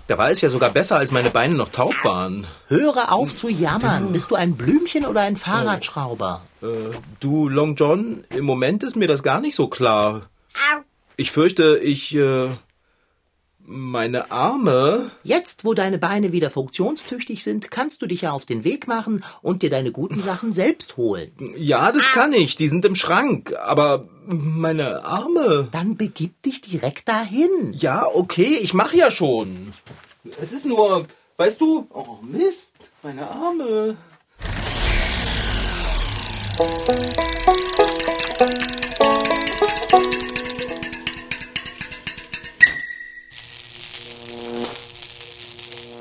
Da 0.08 0.18
war 0.20 0.30
es 0.30 0.42
ja 0.42 0.52
sogar 0.52 0.70
besser, 0.70 0.98
als 0.98 1.10
meine 1.10 1.32
Beine 1.32 1.56
noch 1.56 1.70
taub 1.70 1.96
waren. 2.04 2.46
Höre 2.68 3.12
auf 3.12 3.36
zu 3.36 3.50
jammern. 3.50 4.14
Bist 4.14 4.30
du 4.30 4.36
ein 4.36 4.56
Blümchen 4.58 5.08
oder 5.08 5.22
ein 5.22 5.38
Fahrradschrauber? 5.38 6.44
Äh, 6.62 6.66
du, 7.20 7.50
Long 7.50 7.74
John, 7.74 8.26
im 8.30 8.46
Moment 8.46 8.84
ist 8.84 8.96
mir 8.96 9.08
das 9.08 9.24
gar 9.24 9.42
nicht 9.42 9.56
so 9.56 9.68
klar. 9.70 10.30
Ich 11.18 11.32
fürchte, 11.32 11.80
ich, 11.80 12.14
äh, 12.14 12.50
meine 13.66 14.32
Arme. 14.32 15.12
Jetzt, 15.24 15.66
wo 15.66 15.74
deine 15.74 15.98
Beine 15.98 16.32
wieder 16.32 16.50
funktionstüchtig 16.50 17.44
sind, 17.44 17.72
kannst 17.72 18.02
du 18.02 18.08
dich 18.08 18.22
ja 18.22 18.32
auf 18.32 18.46
den 18.46 18.64
Weg 18.64 18.88
machen 18.88 19.24
und 19.42 19.62
dir 19.62 19.70
deine 19.70 19.92
guten 19.92 20.22
Sachen 20.22 20.54
selbst 20.54 20.98
holen. 20.98 21.32
Ja, 21.58 21.92
das 21.92 22.12
kann 22.12 22.34
ich. 22.34 22.56
Die 22.56 22.68
sind 22.68 22.86
im 22.86 22.96
Schrank. 22.96 23.54
Aber 23.64 24.08
meine 24.26 25.06
Arme. 25.06 25.68
Dann 25.72 25.98
begib 25.98 26.42
dich 26.42 26.62
direkt 26.62 27.08
dahin. 27.08 27.74
Ja, 27.74 28.06
okay, 28.14 28.58
ich 28.62 28.74
mache 28.74 28.98
ja 28.98 29.12
schon. 29.12 29.74
Es 30.42 30.54
ist 30.54 30.66
nur, 30.66 31.06
weißt 31.38 31.60
du, 31.60 31.88
oh 31.94 32.18
Mist, 32.22 32.72
meine 33.02 33.30
Arme. 33.30 33.98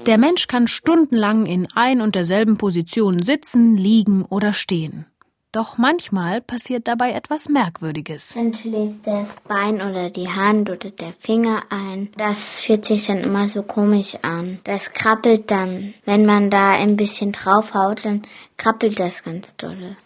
Der 0.06 0.18
Mensch 0.18 0.48
kann 0.48 0.66
stundenlang 0.66 1.46
in 1.46 1.68
ein 1.74 2.00
und 2.00 2.16
derselben 2.16 2.58
Position 2.58 3.22
sitzen, 3.22 3.76
liegen 3.76 4.24
oder 4.24 4.52
stehen. 4.52 5.06
Doch 5.52 5.78
manchmal 5.78 6.40
passiert 6.40 6.88
dabei 6.88 7.12
etwas 7.12 7.48
Merkwürdiges. 7.48 8.32
Dann 8.34 8.52
schläft 8.52 9.06
das 9.06 9.36
Bein 9.46 9.76
oder 9.76 10.10
die 10.10 10.28
Hand 10.28 10.70
oder 10.70 10.90
der 10.90 11.12
Finger 11.12 11.62
ein. 11.68 12.08
Das 12.16 12.62
fühlt 12.62 12.84
sich 12.86 13.06
dann 13.06 13.18
immer 13.18 13.48
so 13.48 13.62
komisch 13.62 14.16
an. 14.22 14.58
Das 14.64 14.92
krabbelt 14.92 15.50
dann. 15.50 15.94
Wenn 16.04 16.26
man 16.26 16.50
da 16.50 16.70
ein 16.70 16.96
bisschen 16.96 17.32
draufhaut, 17.32 18.04
dann 18.04 18.22
krabbelt 18.56 18.98
das 18.98 19.22
ganz 19.22 19.54
dolle. 19.56 19.96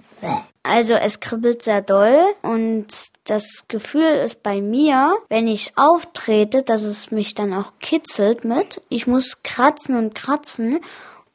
Also 0.63 0.95
es 0.95 1.21
kribbelt 1.21 1.63
sehr 1.63 1.81
doll 1.81 2.19
und 2.43 2.87
das 3.25 3.67
Gefühl 3.69 4.03
ist 4.25 4.43
bei 4.43 4.61
mir, 4.61 5.17
wenn 5.29 5.47
ich 5.47 5.73
auftrete, 5.77 6.63
dass 6.63 6.83
es 6.83 7.13
mich 7.13 7.35
dann 7.35 7.55
auch 7.55 7.75
kitzelt 7.79 8.45
mit. 8.45 8.81
Ich 8.89 9.07
muss 9.07 9.43
kratzen 9.45 9.97
und 9.97 10.15
kratzen. 10.15 10.81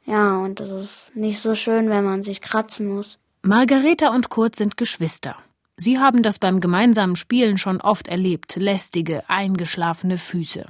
Ja, 0.04 0.36
und 0.36 0.60
das 0.60 0.70
ist 0.70 1.10
nicht 1.14 1.40
so 1.40 1.54
schön, 1.54 1.88
wenn 1.88 2.04
man 2.04 2.22
sich 2.22 2.42
kratzen 2.42 2.88
muss. 2.88 3.18
Margareta 3.42 4.14
und 4.14 4.28
Kurt 4.28 4.56
sind 4.56 4.76
Geschwister. 4.76 5.36
Sie 5.76 5.98
haben 5.98 6.22
das 6.22 6.38
beim 6.38 6.60
gemeinsamen 6.60 7.16
Spielen 7.16 7.56
schon 7.56 7.80
oft 7.80 8.08
erlebt, 8.08 8.56
lästige, 8.56 9.28
eingeschlafene 9.28 10.18
Füße. 10.18 10.66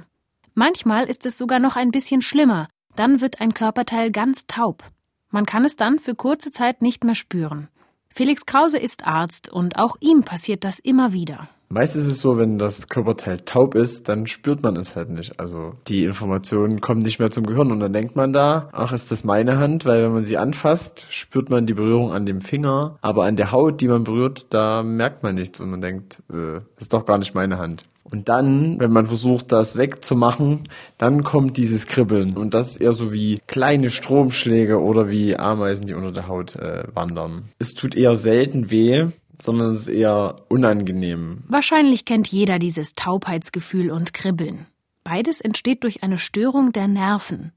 Manchmal 0.53 1.05
ist 1.05 1.25
es 1.25 1.37
sogar 1.37 1.59
noch 1.59 1.75
ein 1.75 1.91
bisschen 1.91 2.21
schlimmer, 2.21 2.69
dann 2.95 3.21
wird 3.21 3.41
ein 3.41 3.53
Körperteil 3.53 4.11
ganz 4.11 4.47
taub. 4.47 4.83
Man 5.29 5.45
kann 5.45 5.65
es 5.65 5.75
dann 5.75 5.99
für 5.99 6.15
kurze 6.15 6.51
Zeit 6.51 6.81
nicht 6.81 7.03
mehr 7.03 7.15
spüren. 7.15 7.67
Felix 8.15 8.45
Krause 8.45 8.77
ist 8.77 9.07
Arzt 9.07 9.49
und 9.49 9.79
auch 9.79 9.95
ihm 9.99 10.21
passiert 10.21 10.63
das 10.63 10.77
immer 10.77 11.13
wieder. 11.13 11.49
Meist 11.73 11.95
ist 11.95 12.05
es 12.05 12.21
so, 12.21 12.37
wenn 12.37 12.59
das 12.59 12.87
Körperteil 12.87 13.39
taub 13.39 13.73
ist, 13.73 14.07
dann 14.07 14.27
spürt 14.27 14.61
man 14.61 14.75
es 14.75 14.95
halt 14.95 15.09
nicht. 15.09 15.39
Also 15.39 15.73
die 15.87 16.03
Informationen 16.03 16.81
kommen 16.81 17.01
nicht 17.01 17.17
mehr 17.17 17.31
zum 17.31 17.47
Gehirn 17.47 17.71
und 17.71 17.79
dann 17.79 17.93
denkt 17.93 18.15
man 18.15 18.31
da, 18.31 18.69
ach, 18.73 18.93
ist 18.93 19.11
das 19.11 19.23
meine 19.23 19.57
Hand? 19.57 19.83
Weil 19.83 20.03
wenn 20.03 20.13
man 20.13 20.23
sie 20.23 20.37
anfasst, 20.37 21.07
spürt 21.09 21.49
man 21.49 21.65
die 21.65 21.73
Berührung 21.73 22.11
an 22.11 22.27
dem 22.27 22.41
Finger, 22.41 22.99
aber 23.01 23.25
an 23.25 23.37
der 23.37 23.51
Haut, 23.51 23.81
die 23.81 23.87
man 23.87 24.03
berührt, 24.03 24.45
da 24.51 24.83
merkt 24.83 25.23
man 25.23 25.33
nichts 25.33 25.59
und 25.59 25.71
man 25.71 25.81
denkt, 25.81 26.21
äh, 26.31 26.59
ist 26.79 26.93
doch 26.93 27.07
gar 27.07 27.17
nicht 27.17 27.33
meine 27.33 27.57
Hand. 27.57 27.85
Und 28.03 28.29
dann, 28.29 28.79
wenn 28.79 28.91
man 28.91 29.07
versucht, 29.07 29.51
das 29.51 29.75
wegzumachen, 29.75 30.59
dann 30.99 31.23
kommt 31.23 31.57
dieses 31.57 31.87
Kribbeln. 31.87 32.37
Und 32.37 32.53
das 32.53 32.73
ist 32.73 32.81
eher 32.81 32.93
so 32.93 33.11
wie 33.11 33.39
kleine 33.47 33.89
Stromschläge 33.89 34.79
oder 34.79 35.09
wie 35.09 35.35
Ameisen, 35.35 35.87
die 35.87 35.95
unter 35.95 36.11
der 36.11 36.27
Haut 36.27 36.55
äh, 36.55 36.83
wandern. 36.93 37.45
Es 37.57 37.73
tut 37.73 37.95
eher 37.95 38.15
selten 38.15 38.69
weh, 38.69 39.07
sondern 39.41 39.71
es 39.71 39.81
ist 39.81 39.89
eher 39.89 40.35
unangenehm. 40.49 41.43
Wahrscheinlich 41.47 42.05
kennt 42.05 42.27
jeder 42.27 42.59
dieses 42.59 42.95
Taubheitsgefühl 42.95 43.91
und 43.91 44.13
Kribbeln. 44.13 44.67
Beides 45.03 45.41
entsteht 45.41 45.83
durch 45.83 46.03
eine 46.03 46.17
Störung 46.17 46.71
der 46.71 46.87
Nerven. 46.87 47.51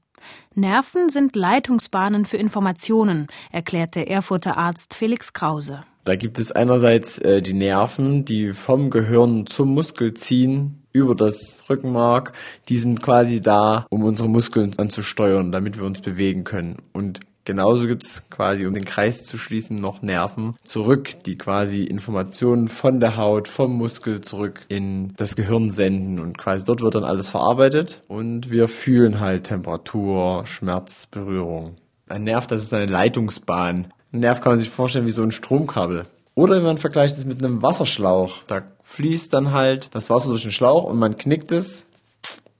Nerven 0.55 1.09
sind 1.09 1.35
Leitungsbahnen 1.35 2.25
für 2.25 2.37
Informationen, 2.37 3.27
erklärt 3.51 3.95
der 3.95 4.09
Erfurter 4.09 4.57
Arzt 4.57 4.93
Felix 4.93 5.33
Krause. 5.33 5.83
Da 6.03 6.15
gibt 6.15 6.39
es 6.39 6.51
einerseits 6.51 7.19
äh, 7.19 7.41
die 7.41 7.53
Nerven, 7.53 8.25
die 8.25 8.53
vom 8.53 8.89
Gehirn 8.89 9.45
zum 9.45 9.73
Muskel 9.73 10.13
ziehen, 10.13 10.83
über 10.93 11.15
das 11.15 11.63
Rückenmark. 11.69 12.33
Die 12.69 12.77
sind 12.77 13.01
quasi 13.01 13.41
da, 13.41 13.85
um 13.89 14.03
unsere 14.03 14.29
Muskeln 14.29 14.73
anzusteuern, 14.77 15.51
damit 15.51 15.77
wir 15.77 15.85
uns 15.85 16.01
bewegen 16.01 16.43
können. 16.43 16.77
Und 16.93 17.19
Genauso 17.47 17.87
gibt 17.87 18.03
es 18.03 18.29
quasi, 18.29 18.65
um 18.65 18.73
den 18.73 18.83
Kreis 18.83 19.23
zu 19.23 19.37
schließen, 19.37 19.77
noch 19.77 20.01
Nerven 20.01 20.57
zurück, 20.65 21.15
die 21.25 21.37
quasi 21.37 21.83
Informationen 21.83 22.67
von 22.67 22.99
der 22.99 23.15
Haut, 23.15 23.47
vom 23.47 23.71
Muskel 23.71 24.19
zurück 24.19 24.65
in 24.67 25.13
das 25.15 25.37
Gehirn 25.37 25.71
senden 25.71 26.19
und 26.19 26.37
quasi 26.37 26.65
dort 26.65 26.81
wird 26.81 26.95
dann 26.95 27.05
alles 27.05 27.29
verarbeitet 27.29 28.01
und 28.09 28.51
wir 28.51 28.67
fühlen 28.67 29.21
halt 29.21 29.45
Temperatur, 29.45 30.45
Schmerz, 30.45 31.05
Berührung. 31.05 31.77
Ein 32.09 32.25
Nerv, 32.25 32.47
das 32.47 32.63
ist 32.63 32.73
eine 32.73 32.91
Leitungsbahn. 32.91 33.93
Ein 34.11 34.19
Nerv 34.19 34.41
kann 34.41 34.51
man 34.51 34.59
sich 34.59 34.69
vorstellen 34.69 35.05
wie 35.05 35.11
so 35.11 35.23
ein 35.23 35.31
Stromkabel. 35.31 36.03
Oder 36.35 36.59
man 36.59 36.77
vergleicht 36.77 37.15
es 37.15 37.23
mit 37.23 37.41
einem 37.41 37.61
Wasserschlauch. 37.61 38.43
Da 38.47 38.63
fließt 38.81 39.33
dann 39.33 39.53
halt 39.53 39.89
das 39.93 40.09
Wasser 40.09 40.31
durch 40.31 40.41
den 40.41 40.51
Schlauch 40.51 40.83
und 40.83 40.99
man 40.99 41.15
knickt 41.15 41.53
es 41.53 41.85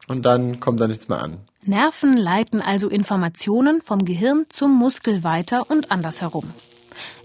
und 0.08 0.26
dann 0.26 0.60
kommt 0.60 0.80
da 0.80 0.88
nichts 0.88 1.08
mehr 1.08 1.22
an. 1.22 1.38
Nerven 1.66 2.16
leiten 2.16 2.62
also 2.62 2.88
Informationen 2.88 3.82
vom 3.82 4.06
Gehirn 4.06 4.46
zum 4.50 4.74
Muskel 4.74 5.24
weiter 5.24 5.70
und 5.70 5.92
andersherum. 5.92 6.46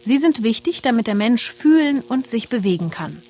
Sie 0.02 0.18
sind 0.18 0.42
wichtig, 0.42 0.82
damit 0.82 1.06
der 1.06 1.14
Mensch 1.14 1.50
fühlen 1.50 2.00
und 2.00 2.28
sich 2.28 2.48
bewegen 2.48 2.90
kann. 2.90 3.22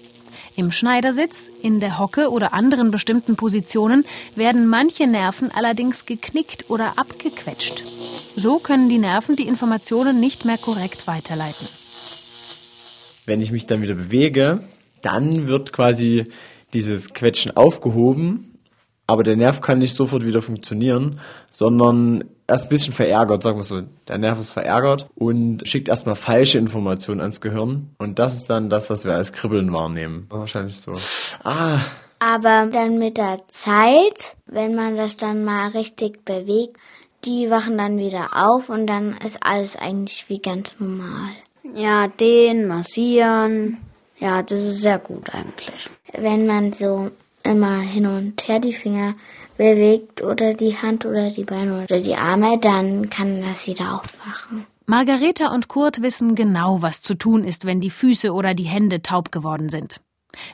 Im 0.56 0.71
Schneidersitz, 0.71 1.50
in 1.62 1.80
der 1.80 1.99
Hocke 1.99 2.30
oder 2.30 2.52
anderen 2.52 2.90
bestimmten 2.90 3.37
Positionen 3.37 4.04
werden 4.37 4.66
manche 4.66 5.06
Nerven 5.06 5.50
allerdings 5.50 6.04
geknickt 6.04 6.68
oder 6.68 6.99
abgequetscht. 6.99 7.82
So 8.37 8.59
können 8.59 8.88
die 8.88 8.99
Nerven 8.99 9.37
die 9.37 9.47
Informationen 9.47 10.21
nicht 10.21 10.44
mehr 10.44 10.59
korrekt 10.59 11.06
weiterleiten. 11.06 11.66
Wenn 13.25 13.40
ich 13.40 13.52
mich 13.52 13.66
dann 13.66 13.82
wieder 13.82 13.94
bewege, 13.94 14.62
dann 15.00 15.49
wird 15.49 15.73
quasi 15.73 16.25
dieses 16.75 17.14
Quetschen 17.14 17.56
aufgehoben 17.56 18.51
aber 19.06 19.23
der 19.23 19.37
Nerv 19.37 19.61
kann 19.61 19.78
nicht 19.78 19.97
sofort 19.97 20.25
wieder 20.25 20.42
funktionieren, 20.42 21.21
sondern 21.50 22.25
erst 22.47 22.66
ein 22.66 22.68
bisschen 22.68 22.92
verärgert, 22.92 23.42
sagen 23.42 23.59
wir 23.59 23.64
so. 23.64 23.82
Der 24.09 24.18
Nerv 24.18 24.38
ist 24.38 24.52
verärgert 24.52 25.09
und 25.14 25.66
schickt 25.66 25.88
erstmal 25.88 26.14
falsche 26.14 26.59
Informationen 26.59 27.21
ans 27.21 27.40
Gehirn. 27.40 27.90
Und 27.99 28.18
das 28.18 28.37
ist 28.37 28.49
dann 28.49 28.71
das, 28.71 28.90
was 28.90 29.04
wir 29.04 29.14
als 29.14 29.32
Kribbeln 29.32 29.73
wahrnehmen. 29.73 30.26
Wahrscheinlich 30.30 30.78
so. 30.80 30.92
Ah. 31.44 31.80
Aber 32.18 32.68
dann 32.71 32.99
mit 32.99 33.18
der 33.18 33.47
Zeit, 33.49 34.37
wenn 34.47 34.76
man 34.76 34.97
das 34.97 35.16
dann 35.16 35.44
mal 35.44 35.68
richtig 35.68 36.25
bewegt, 36.25 36.76
die 37.25 37.50
wachen 37.50 37.78
dann 37.78 37.99
wieder 37.99 38.30
auf 38.35 38.68
und 38.68 38.87
dann 38.87 39.16
ist 39.25 39.38
alles 39.42 39.76
eigentlich 39.76 40.28
wie 40.28 40.38
ganz 40.38 40.76
normal. 40.78 41.30
Ja, 41.75 42.09
den 42.09 42.66
massieren. 42.66 43.78
Ja, 44.18 44.42
das 44.42 44.61
ist 44.61 44.82
sehr 44.82 44.99
gut 44.99 45.30
eigentlich. 45.32 45.90
Wenn 46.12 46.47
man 46.47 46.73
so 46.73 47.11
immer 47.44 47.80
hin 47.80 48.06
und 48.06 48.46
her 48.49 48.61
die 48.61 48.72
Finger 48.72 49.14
bewegt 49.56 50.22
oder 50.22 50.54
die 50.54 50.76
Hand 50.76 51.04
oder 51.04 51.30
die 51.30 51.44
Beine 51.44 51.84
oder 51.84 52.00
die 52.00 52.16
Arme, 52.16 52.58
dann 52.61 53.11
kann 53.11 53.42
das 53.42 53.66
wieder 53.66 53.94
aufwachen. 53.94 54.66
Margareta 54.87 55.54
und 55.54 55.68
Kurt 55.68 56.02
wissen 56.02 56.34
genau, 56.34 56.82
was 56.82 57.02
zu 57.02 57.14
tun 57.14 57.44
ist, 57.44 57.64
wenn 57.64 57.80
die 57.80 57.90
Füße 57.90 58.32
oder 58.32 58.54
die 58.54 58.64
Hände 58.64 59.02
taub 59.02 59.30
geworden 59.30 59.68
sind. 59.68 60.00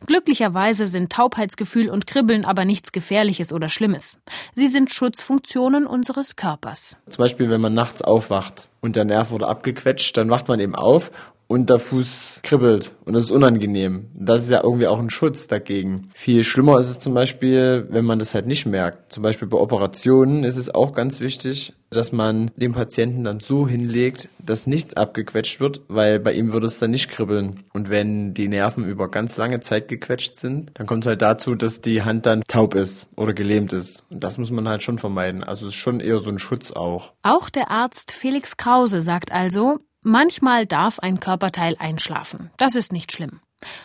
Glücklicherweise 0.06 0.86
sind 0.86 1.12
Taubheitsgefühl 1.12 1.88
und 1.88 2.06
Kribbeln 2.06 2.44
aber 2.44 2.64
nichts 2.64 2.92
Gefährliches 2.92 3.52
oder 3.52 3.68
Schlimmes. 3.68 4.18
Sie 4.54 4.68
sind 4.68 4.92
Schutzfunktionen 4.92 5.86
unseres 5.86 6.36
Körpers. 6.36 6.96
Zum 7.08 7.22
Beispiel, 7.22 7.48
wenn 7.48 7.60
man 7.60 7.74
nachts 7.74 8.02
aufwacht 8.02 8.68
und 8.80 8.96
der 8.96 9.04
Nerv 9.04 9.30
wurde 9.30 9.46
abgequetscht, 9.46 10.16
dann 10.16 10.30
wacht 10.30 10.48
man 10.48 10.60
eben 10.60 10.74
auf 10.74 11.10
und 11.48 11.70
der 11.70 11.78
Fuß 11.78 12.40
kribbelt 12.42 12.94
und 13.04 13.14
das 13.14 13.24
ist 13.24 13.30
unangenehm. 13.30 14.10
Das 14.14 14.42
ist 14.42 14.50
ja 14.50 14.62
irgendwie 14.62 14.86
auch 14.86 14.98
ein 14.98 15.10
Schutz 15.10 15.48
dagegen. 15.48 16.10
Viel 16.14 16.44
schlimmer 16.44 16.78
ist 16.78 16.90
es 16.90 17.00
zum 17.00 17.14
Beispiel, 17.14 17.86
wenn 17.90 18.04
man 18.04 18.18
das 18.18 18.34
halt 18.34 18.46
nicht 18.46 18.66
merkt. 18.66 19.12
Zum 19.12 19.22
Beispiel 19.22 19.48
bei 19.48 19.58
Operationen 19.58 20.44
ist 20.44 20.58
es 20.58 20.72
auch 20.72 20.92
ganz 20.92 21.20
wichtig, 21.20 21.72
dass 21.90 22.12
man 22.12 22.50
den 22.56 22.72
Patienten 22.72 23.24
dann 23.24 23.40
so 23.40 23.66
hinlegt, 23.66 24.28
dass 24.38 24.66
nichts 24.66 24.94
abgequetscht 24.94 25.58
wird, 25.58 25.80
weil 25.88 26.20
bei 26.20 26.32
ihm 26.32 26.52
würde 26.52 26.66
es 26.66 26.78
dann 26.78 26.90
nicht 26.90 27.08
kribbeln. 27.08 27.64
Und 27.72 27.88
wenn 27.88 28.34
die 28.34 28.48
Nerven 28.48 28.84
über 28.84 29.10
ganz 29.10 29.38
lange 29.38 29.60
Zeit 29.60 29.88
gequetscht 29.88 30.36
sind, 30.36 30.72
dann 30.74 30.86
kommt 30.86 31.04
es 31.04 31.08
halt 31.08 31.22
dazu, 31.22 31.54
dass 31.54 31.80
die 31.80 32.02
Hand 32.02 32.26
dann 32.26 32.42
taub 32.46 32.74
ist 32.74 33.06
oder 33.16 33.32
gelähmt 33.32 33.72
ist. 33.72 34.04
Und 34.10 34.22
das 34.22 34.36
muss 34.36 34.50
man 34.50 34.68
halt 34.68 34.82
schon 34.82 34.98
vermeiden. 34.98 35.42
Also 35.42 35.66
es 35.66 35.72
ist 35.72 35.80
schon 35.80 36.00
eher 36.00 36.20
so 36.20 36.28
ein 36.28 36.38
Schutz 36.38 36.72
auch. 36.72 37.12
Auch 37.22 37.48
der 37.48 37.70
Arzt 37.70 38.12
Felix 38.12 38.58
Krause 38.58 39.00
sagt 39.00 39.32
also, 39.32 39.78
Manchmal 40.02 40.66
darf 40.66 41.00
ein 41.00 41.20
Körperteil 41.20 41.76
einschlafen. 41.78 42.50
Das 42.56 42.74
ist 42.74 42.92
nicht 42.92 43.12
schlimm. 43.12 43.40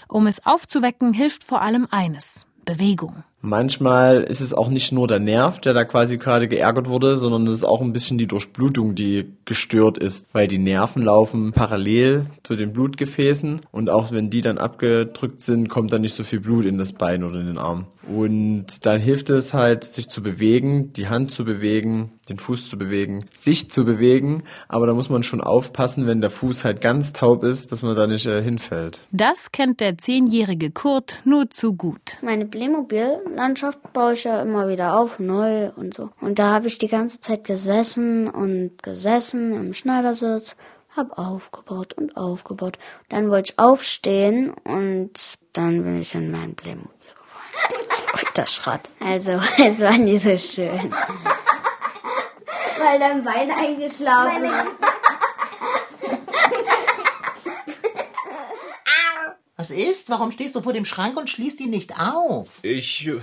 Um 0.08 0.28
es 0.28 0.46
aufzuwecken, 0.46 1.14
hilft 1.14 1.44
vor 1.44 1.62
allem 1.62 1.88
eines 1.90 2.46
Bewegung. 2.66 3.24
Manchmal 3.46 4.22
ist 4.22 4.40
es 4.40 4.54
auch 4.54 4.70
nicht 4.70 4.94
nur 4.94 5.06
der 5.06 5.20
Nerv, 5.20 5.60
der 5.60 5.74
da 5.74 5.84
quasi 5.84 6.18
gerade 6.18 6.48
geärgert 6.48 6.88
wurde, 6.88 7.18
sondern 7.18 7.44
es 7.44 7.56
ist 7.56 7.66
auch 7.66 7.82
ein 7.82 7.92
bisschen 7.92 8.18
die 8.18 8.26
Durchblutung, 8.26 8.96
die 8.96 9.34
gestört 9.44 9.98
ist, 9.98 10.28
weil 10.32 10.48
die 10.48 10.60
Nerven 10.60 11.04
laufen 11.04 11.52
parallel 11.52 12.26
zu 12.44 12.56
den 12.56 12.72
Blutgefäßen 12.72 13.60
und 13.72 13.90
auch 13.90 14.14
wenn 14.14 14.30
die 14.30 14.40
dann 14.40 14.58
abgedrückt 14.58 15.42
sind, 15.42 15.68
kommt 15.68 15.92
dann 15.92 16.04
nicht 16.04 16.16
so 16.16 16.24
viel 16.24 16.40
Blut 16.40 16.64
in 16.64 16.78
das 16.78 16.94
Bein 16.94 17.26
oder 17.26 17.42
in 17.42 17.48
den 17.48 17.58
Arm. 17.58 17.88
Und 18.08 18.86
dann 18.86 19.00
hilft 19.00 19.30
es 19.30 19.54
halt, 19.54 19.84
sich 19.84 20.10
zu 20.10 20.22
bewegen, 20.22 20.92
die 20.94 21.08
Hand 21.08 21.32
zu 21.32 21.46
bewegen, 21.46 22.12
den 22.28 22.38
Fuß 22.38 22.68
zu 22.68 22.78
bewegen, 22.78 23.26
sich 23.30 23.72
zu 23.72 23.86
bewegen. 23.86 24.44
Aber 24.68 24.88
da 24.88 24.94
muss 24.94 25.10
man 25.10 25.24
schon 25.24 25.42
aufpassen, 25.42 26.06
wenn 26.06 26.20
der 26.20 26.30
Fuß 26.30 26.66
halt 26.66 26.82
ganz 26.82 27.14
taub 27.14 27.44
ist, 27.44 27.72
dass 27.72 27.82
man 27.82 27.96
da 27.96 28.08
nicht 28.08 28.26
äh, 28.26 28.42
hinfällt. 28.42 29.00
Das 29.12 29.52
kennt 29.52 29.80
der 29.80 29.98
zehnjährige 29.98 30.72
Kurt 30.72 31.20
nur 31.24 31.50
zu 31.50 31.74
gut. 31.74 32.18
Meine 32.22 32.46
Playmobil-Landschaft 33.34 33.94
baue 33.94 34.14
ich 34.14 34.24
ja 34.24 34.42
immer 34.42 34.68
wieder 34.68 34.98
auf, 34.98 35.20
neu 35.20 35.70
und 35.76 35.94
so. 35.94 36.10
Und 36.22 36.40
da 36.40 36.52
habe 36.52 36.68
ich 36.68 36.78
die 36.78 36.88
ganze 36.88 37.20
Zeit 37.20 37.44
gesessen 37.44 38.30
und 38.30 38.82
gesessen 38.82 39.54
im 39.54 39.74
Schneidersitz 39.74 40.56
hab 40.96 41.18
aufgebaut 41.18 41.94
und 41.94 42.16
aufgebaut. 42.16 42.78
Dann 43.10 43.30
wollte 43.32 43.54
ich 43.54 43.60
aufstehen 43.60 44.54
und 44.64 45.36
dann 45.54 45.84
bin 45.84 46.00
ich 46.00 46.14
in 46.14 46.32
mein 46.32 46.56
Playmobil 46.56 46.92
der 48.36 48.46
Schrott. 48.48 48.82
Also, 49.00 49.34
es 49.64 49.80
war 49.80 49.98
nie 49.98 50.18
so 50.18 50.38
schön. 50.38 50.94
Weil 52.80 53.00
dein 53.00 53.24
Bein 53.24 53.52
eingeschlafen 53.52 54.46
ist. 54.46 55.03
Was 59.56 59.70
ist? 59.72 60.10
Warum 60.10 60.32
stehst 60.32 60.56
du 60.56 60.62
vor 60.62 60.74
dem 60.74 60.86
Schrank 60.86 61.18
und 61.18 61.30
schließt 61.30 61.60
ihn 61.60 61.70
nicht 61.70 62.00
auf? 62.00 62.60
Ich. 62.64 63.08
äh, 63.08 63.20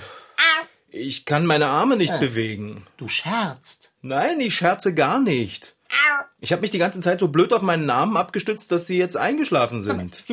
Ich 0.90 1.24
kann 1.24 1.46
meine 1.46 1.66
Arme 1.68 1.96
nicht 1.96 2.18
bewegen. 2.20 2.86
Du 2.96 3.08
scherzt. 3.08 3.92
Nein, 4.02 4.40
ich 4.40 4.54
scherze 4.54 4.94
gar 4.94 5.20
nicht. 5.20 5.74
Ich 6.42 6.52
habe 6.52 6.62
mich 6.62 6.70
die 6.70 6.78
ganze 6.78 7.00
Zeit 7.00 7.20
so 7.20 7.28
blöd 7.28 7.52
auf 7.52 7.60
meinen 7.62 7.84
Namen 7.84 8.16
abgestützt, 8.16 8.72
dass 8.72 8.86
sie 8.86 8.96
jetzt 8.96 9.16
eingeschlafen 9.16 9.82
sind. 9.82 10.24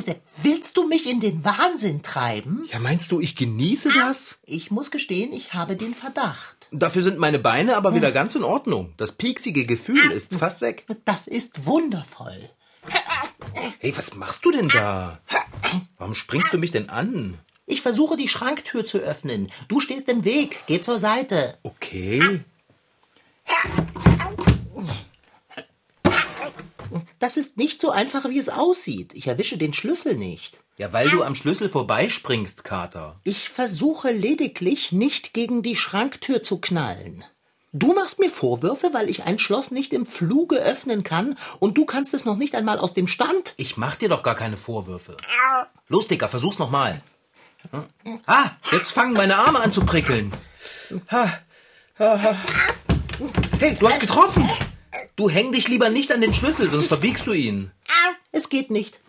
Willst 0.41 0.77
du 0.77 0.87
mich 0.87 1.09
in 1.09 1.19
den 1.19 1.43
Wahnsinn 1.43 2.01
treiben? 2.03 2.63
Ja, 2.71 2.79
meinst 2.79 3.11
du, 3.11 3.19
ich 3.19 3.35
genieße 3.35 3.91
das? 3.91 4.39
Ich 4.45 4.71
muss 4.71 4.89
gestehen, 4.91 5.33
ich 5.33 5.53
habe 5.53 5.75
den 5.75 5.93
Verdacht. 5.95 6.69
Dafür 6.71 7.01
sind 7.01 7.17
meine 7.17 7.39
Beine 7.39 7.75
aber 7.75 7.93
wieder 7.95 8.11
ganz 8.11 8.35
in 8.35 8.43
Ordnung. 8.43 8.93
Das 8.97 9.13
pieksige 9.13 9.65
Gefühl 9.65 10.11
ist 10.11 10.35
fast 10.35 10.61
weg. 10.61 10.85
Das 11.05 11.27
ist 11.27 11.65
wundervoll. 11.65 12.37
Hey, 13.79 13.95
was 13.95 14.15
machst 14.15 14.43
du 14.45 14.51
denn 14.51 14.69
da? 14.69 15.19
Warum 15.97 16.15
springst 16.15 16.53
du 16.53 16.57
mich 16.57 16.71
denn 16.71 16.89
an? 16.89 17.37
Ich 17.65 17.81
versuche 17.81 18.15
die 18.15 18.27
Schranktür 18.27 18.85
zu 18.85 18.99
öffnen. 18.99 19.51
Du 19.67 19.79
stehst 19.79 20.07
im 20.09 20.23
Weg. 20.23 20.63
Geh 20.67 20.81
zur 20.81 20.99
Seite. 20.99 21.57
Okay. 21.63 22.43
Das 27.19 27.35
ist 27.35 27.57
nicht 27.57 27.81
so 27.81 27.91
einfach, 27.91 28.29
wie 28.29 28.39
es 28.39 28.49
aussieht. 28.49 29.13
Ich 29.13 29.27
erwische 29.27 29.57
den 29.57 29.73
Schlüssel 29.73 30.15
nicht. 30.15 30.59
Ja, 30.77 30.93
weil 30.93 31.09
du 31.09 31.23
am 31.23 31.35
Schlüssel 31.35 31.67
vorbeispringst, 31.69 32.63
Kater. 32.63 33.19
Ich 33.23 33.49
versuche 33.49 34.11
lediglich, 34.11 34.91
nicht 34.91 35.33
gegen 35.33 35.63
die 35.63 35.75
Schranktür 35.75 36.43
zu 36.43 36.61
knallen. 36.61 37.25
Du 37.73 37.93
machst 37.93 38.19
mir 38.19 38.29
Vorwürfe, 38.29 38.93
weil 38.93 39.09
ich 39.09 39.23
ein 39.23 39.39
Schloss 39.39 39.71
nicht 39.71 39.91
im 39.91 40.05
Fluge 40.05 40.57
öffnen 40.57 41.03
kann 41.03 41.37
und 41.59 41.77
du 41.77 41.85
kannst 41.85 42.13
es 42.13 42.23
noch 42.23 42.37
nicht 42.37 42.55
einmal 42.55 42.79
aus 42.79 42.93
dem 42.93 43.07
Stand. 43.07 43.53
Ich 43.57 43.75
mach 43.75 43.95
dir 43.95 44.07
doch 44.09 44.23
gar 44.23 44.35
keine 44.35 44.57
Vorwürfe. 44.57 45.17
Los, 45.87 46.07
Dicker, 46.07 46.29
versuch's 46.29 46.59
nochmal. 46.59 47.01
Ah, 48.25 48.51
jetzt 48.71 48.91
fangen 48.91 49.13
meine 49.13 49.37
Arme 49.37 49.59
an 49.59 49.71
zu 49.71 49.85
prickeln. 49.85 50.31
Ha, 51.11 51.39
ha, 51.99 52.21
ha. 52.21 52.35
Hey, 53.59 53.75
du 53.77 53.87
hast 53.87 53.99
getroffen. 53.99 54.49
Du 55.15 55.29
häng 55.29 55.51
dich 55.51 55.67
lieber 55.67 55.89
nicht 55.89 56.11
an 56.11 56.21
den 56.21 56.33
Schlüssel, 56.33 56.69
sonst 56.69 56.87
verbiegst 56.87 57.27
du 57.27 57.33
ihn. 57.33 57.71
Es 58.31 58.49
geht 58.49 58.71
nicht. 58.71 59.01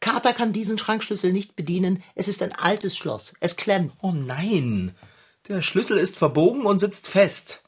Kater 0.00 0.32
kann 0.32 0.52
diesen 0.52 0.78
Schrankschlüssel 0.78 1.32
nicht 1.32 1.56
bedienen. 1.56 2.02
Es 2.14 2.28
ist 2.28 2.42
ein 2.42 2.52
altes 2.52 2.96
Schloss. 2.96 3.34
Es 3.40 3.56
klemmt. 3.56 3.92
Oh 4.02 4.12
nein, 4.12 4.94
der 5.48 5.62
Schlüssel 5.62 5.98
ist 5.98 6.16
verbogen 6.16 6.62
und 6.62 6.78
sitzt 6.78 7.06
fest. 7.08 7.62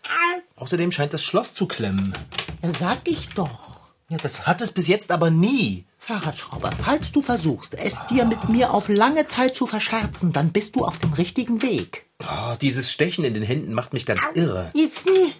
Außerdem 0.57 0.91
scheint 0.93 1.13
das 1.15 1.23
Schloss 1.23 1.55
zu 1.55 1.67
klemmen. 1.67 2.15
Ja, 2.63 2.71
sag 2.79 3.07
ich 3.07 3.29
doch. 3.31 3.79
Ja, 4.09 4.17
das 4.17 4.47
hat 4.47 4.61
es 4.61 4.73
bis 4.73 4.89
jetzt 4.89 5.11
aber 5.11 5.31
nie. 5.31 5.85
Fahrradschrauber, 5.99 6.73
falls 6.83 7.13
du 7.13 7.21
versuchst, 7.21 7.75
es 7.75 7.99
dir 8.07 8.25
mit 8.25 8.49
mir 8.49 8.73
auf 8.73 8.89
lange 8.89 9.27
Zeit 9.27 9.55
zu 9.55 9.67
verscherzen, 9.67 10.33
dann 10.33 10.53
bist 10.53 10.77
du 10.77 10.85
auf 10.85 10.99
dem 10.99 11.13
richtigen 11.13 11.61
Weg. 11.61 12.07
Oh, 12.23 12.55
dieses 12.61 12.91
Stechen 12.91 13.25
in 13.25 13.35
den 13.35 13.43
Händen 13.43 13.75
macht 13.75 13.93
mich 13.93 14.07
ganz 14.07 14.25
irre. 14.35 14.71
Jetzt 14.75 15.07
nie. 15.07 15.33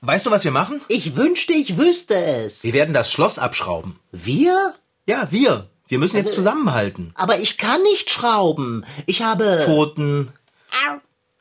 Weißt 0.00 0.24
du, 0.24 0.30
was 0.30 0.44
wir 0.44 0.50
machen? 0.50 0.80
Ich 0.88 1.14
wünschte, 1.14 1.52
ich 1.52 1.76
wüsste 1.76 2.14
es. 2.14 2.64
Wir 2.64 2.72
werden 2.72 2.94
das 2.94 3.12
Schloss 3.12 3.38
abschrauben. 3.38 4.00
Wir? 4.10 4.74
Ja, 5.06 5.30
wir. 5.30 5.68
Wir 5.88 5.98
müssen 5.98 6.16
jetzt 6.16 6.34
zusammenhalten. 6.34 7.12
Aber 7.16 7.40
ich 7.40 7.58
kann 7.58 7.82
nicht 7.82 8.10
schrauben. 8.10 8.86
Ich 9.06 9.22
habe. 9.22 9.60
Pfoten. 9.64 10.30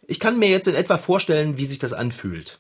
Ich 0.08 0.20
kann 0.20 0.40
mir 0.40 0.50
jetzt 0.50 0.68
in 0.68 0.76
etwa 0.76 0.98
vorstellen, 0.98 1.58
wie 1.58 1.66
sich 1.66 1.80
das 1.80 1.94
anfühlt. 1.94 2.60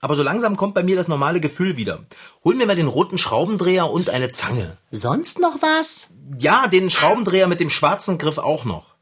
Aber 0.00 0.16
so 0.16 0.24
langsam 0.24 0.56
kommt 0.56 0.74
bei 0.74 0.82
mir 0.82 0.96
das 0.96 1.06
normale 1.06 1.40
Gefühl 1.40 1.76
wieder. 1.76 2.04
Hol 2.42 2.56
mir 2.56 2.66
mal 2.66 2.74
den 2.74 2.88
roten 2.88 3.18
Schraubendreher 3.18 3.88
und 3.88 4.10
eine 4.10 4.32
Zange. 4.32 4.76
Sonst 4.90 5.38
noch 5.38 5.62
was? 5.62 6.08
Ja, 6.36 6.66
den 6.66 6.90
Schraubendreher 6.90 7.46
mit 7.46 7.60
dem 7.60 7.70
schwarzen 7.70 8.18
Griff 8.18 8.38
auch 8.38 8.64
noch. 8.64 8.96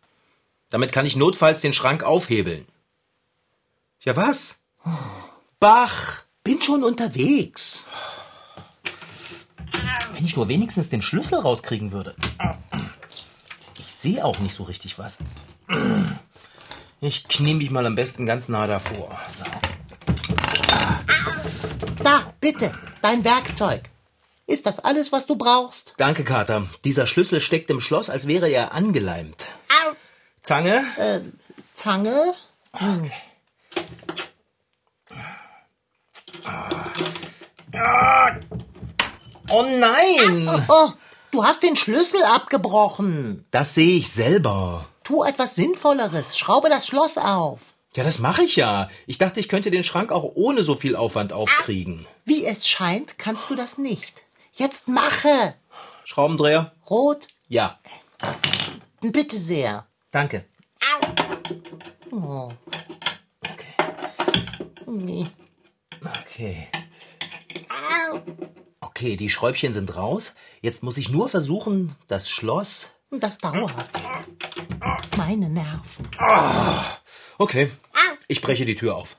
Damit 0.68 0.92
kann 0.92 1.06
ich 1.06 1.16
notfalls 1.16 1.62
den 1.62 1.72
Schrank 1.72 2.04
aufhebeln. 2.04 2.66
Ja, 4.00 4.14
was? 4.14 4.58
Bach! 5.58 6.22
Bin 6.44 6.60
schon 6.60 6.84
unterwegs. 6.84 7.84
Wenn 10.14 10.24
ich 10.26 10.36
nur 10.36 10.48
wenigstens 10.48 10.90
den 10.90 11.00
Schlüssel 11.00 11.38
rauskriegen 11.38 11.92
würde. 11.92 12.14
Ich 13.78 13.94
sehe 13.94 14.24
auch 14.24 14.38
nicht 14.40 14.54
so 14.54 14.64
richtig 14.64 14.98
was. 14.98 15.18
Ich 17.02 17.24
knie 17.28 17.54
mich 17.54 17.70
mal 17.70 17.86
am 17.86 17.94
besten 17.94 18.26
ganz 18.26 18.48
nah 18.50 18.66
davor. 18.66 19.18
So. 19.28 19.44
Da, 22.04 22.34
bitte, 22.40 22.72
dein 23.00 23.24
Werkzeug. 23.24 23.88
Ist 24.46 24.66
das 24.66 24.80
alles, 24.80 25.10
was 25.10 25.24
du 25.24 25.36
brauchst? 25.36 25.94
Danke, 25.96 26.24
Kater. 26.24 26.66
Dieser 26.84 27.06
Schlüssel 27.06 27.40
steckt 27.40 27.70
im 27.70 27.80
Schloss, 27.80 28.10
als 28.10 28.26
wäre 28.26 28.50
er 28.50 28.72
angeleimt. 28.72 29.46
Zange? 30.42 30.84
Zange? 31.72 32.34
Oh 39.50 39.62
nein! 39.62 40.50
Oh, 40.68 40.90
du 41.30 41.44
hast 41.44 41.62
den 41.62 41.76
Schlüssel 41.76 42.22
abgebrochen. 42.24 43.46
Das 43.50 43.74
sehe 43.74 43.96
ich 43.96 44.10
selber. 44.10 44.86
Tu 45.10 45.24
etwas 45.24 45.56
Sinnvolleres. 45.56 46.38
Schraube 46.38 46.68
das 46.68 46.86
Schloss 46.86 47.18
auf. 47.18 47.74
Ja, 47.96 48.04
das 48.04 48.20
mache 48.20 48.44
ich 48.44 48.54
ja. 48.54 48.88
Ich 49.08 49.18
dachte, 49.18 49.40
ich 49.40 49.48
könnte 49.48 49.72
den 49.72 49.82
Schrank 49.82 50.12
auch 50.12 50.22
ohne 50.36 50.62
so 50.62 50.76
viel 50.76 50.94
Aufwand 50.94 51.32
aufkriegen. 51.32 52.06
Wie 52.24 52.44
es 52.46 52.68
scheint, 52.68 53.18
kannst 53.18 53.50
du 53.50 53.56
das 53.56 53.76
nicht. 53.76 54.14
Jetzt 54.52 54.86
mache. 54.86 55.54
Schraubendreher? 56.04 56.72
Rot, 56.88 57.26
Ja. 57.48 57.80
bitte 59.00 59.36
sehr. 59.36 59.84
Danke. 60.12 60.44
Oh, 62.12 62.50
Okay. 64.86 65.26
Okay. 66.04 66.68
Okay, 68.80 69.16
die 69.16 69.28
Schräubchen 69.28 69.72
sind 69.72 69.96
raus. 69.96 70.34
Jetzt 70.60 70.84
muss 70.84 70.98
ich 70.98 71.08
nur 71.08 71.28
versuchen, 71.28 71.96
das 72.06 72.30
Schloss. 72.30 72.90
das 73.10 73.38
dauert. 73.38 73.72
Meine 75.20 75.50
Nerven. 75.50 76.08
Okay. 77.36 77.70
Ich 78.26 78.40
breche 78.40 78.64
die 78.64 78.74
Tür 78.74 78.96
auf. 78.96 79.18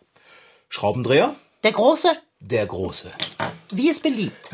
Schraubendreher? 0.67 1.35
Der 1.63 1.73
Große, 1.73 2.09
Der 2.39 2.65
große. 2.65 3.11
wie 3.69 3.87
es 3.87 3.99
beliebt. 3.99 4.49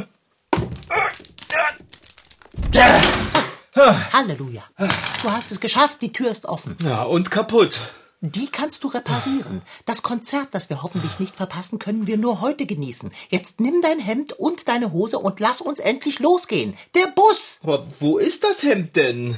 Halleluja. 4.12 4.64
Du 4.78 5.32
hast 5.32 5.50
es 5.52 5.62
geschafft, 5.62 6.02
die 6.02 6.12
Tür 6.12 6.30
ist 6.32 6.44
offen. 6.46 6.76
Ja, 6.84 7.04
und 7.04 7.32
kaputt. 7.32 7.80
Die 8.20 8.48
kannst 8.48 8.84
du 8.84 8.90
reparieren. 8.90 9.62
Das 9.86 10.04
Konzert, 10.04 10.50
das 10.52 10.70
wir 10.70 10.84
hoffentlich 10.84 11.18
nicht 11.18 11.38
verpassen, 11.38 11.80
können 11.80 12.08
wir 12.08 12.18
nur 12.18 12.42
heute 12.42 12.66
genießen. 12.66 13.10
Jetzt 13.30 13.62
nimm 13.62 13.80
dein 13.82 14.00
Hemd 14.00 14.34
und 14.34 14.68
deine 14.68 14.92
Hose 14.92 15.18
und 15.18 15.40
lass 15.40 15.62
uns 15.62 15.80
endlich 15.80 16.20
losgehen. 16.20 16.76
Der 16.94 17.08
Bus! 17.08 17.62
Aber 17.64 17.88
wo 18.02 18.18
ist 18.18 18.44
das 18.44 18.64
Hemd 18.64 18.98
denn? 18.98 19.38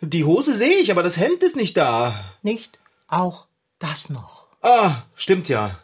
Die 0.00 0.24
Hose 0.24 0.54
sehe 0.54 0.78
ich, 0.78 0.90
aber 0.90 1.02
das 1.02 1.16
Hemd 1.16 1.42
ist 1.42 1.56
nicht 1.56 1.76
da. 1.76 2.24
Nicht 2.42 2.78
auch 3.08 3.46
das 3.78 4.10
noch. 4.10 4.46
Ah, 4.62 5.02
stimmt 5.16 5.48
ja. 5.48 5.78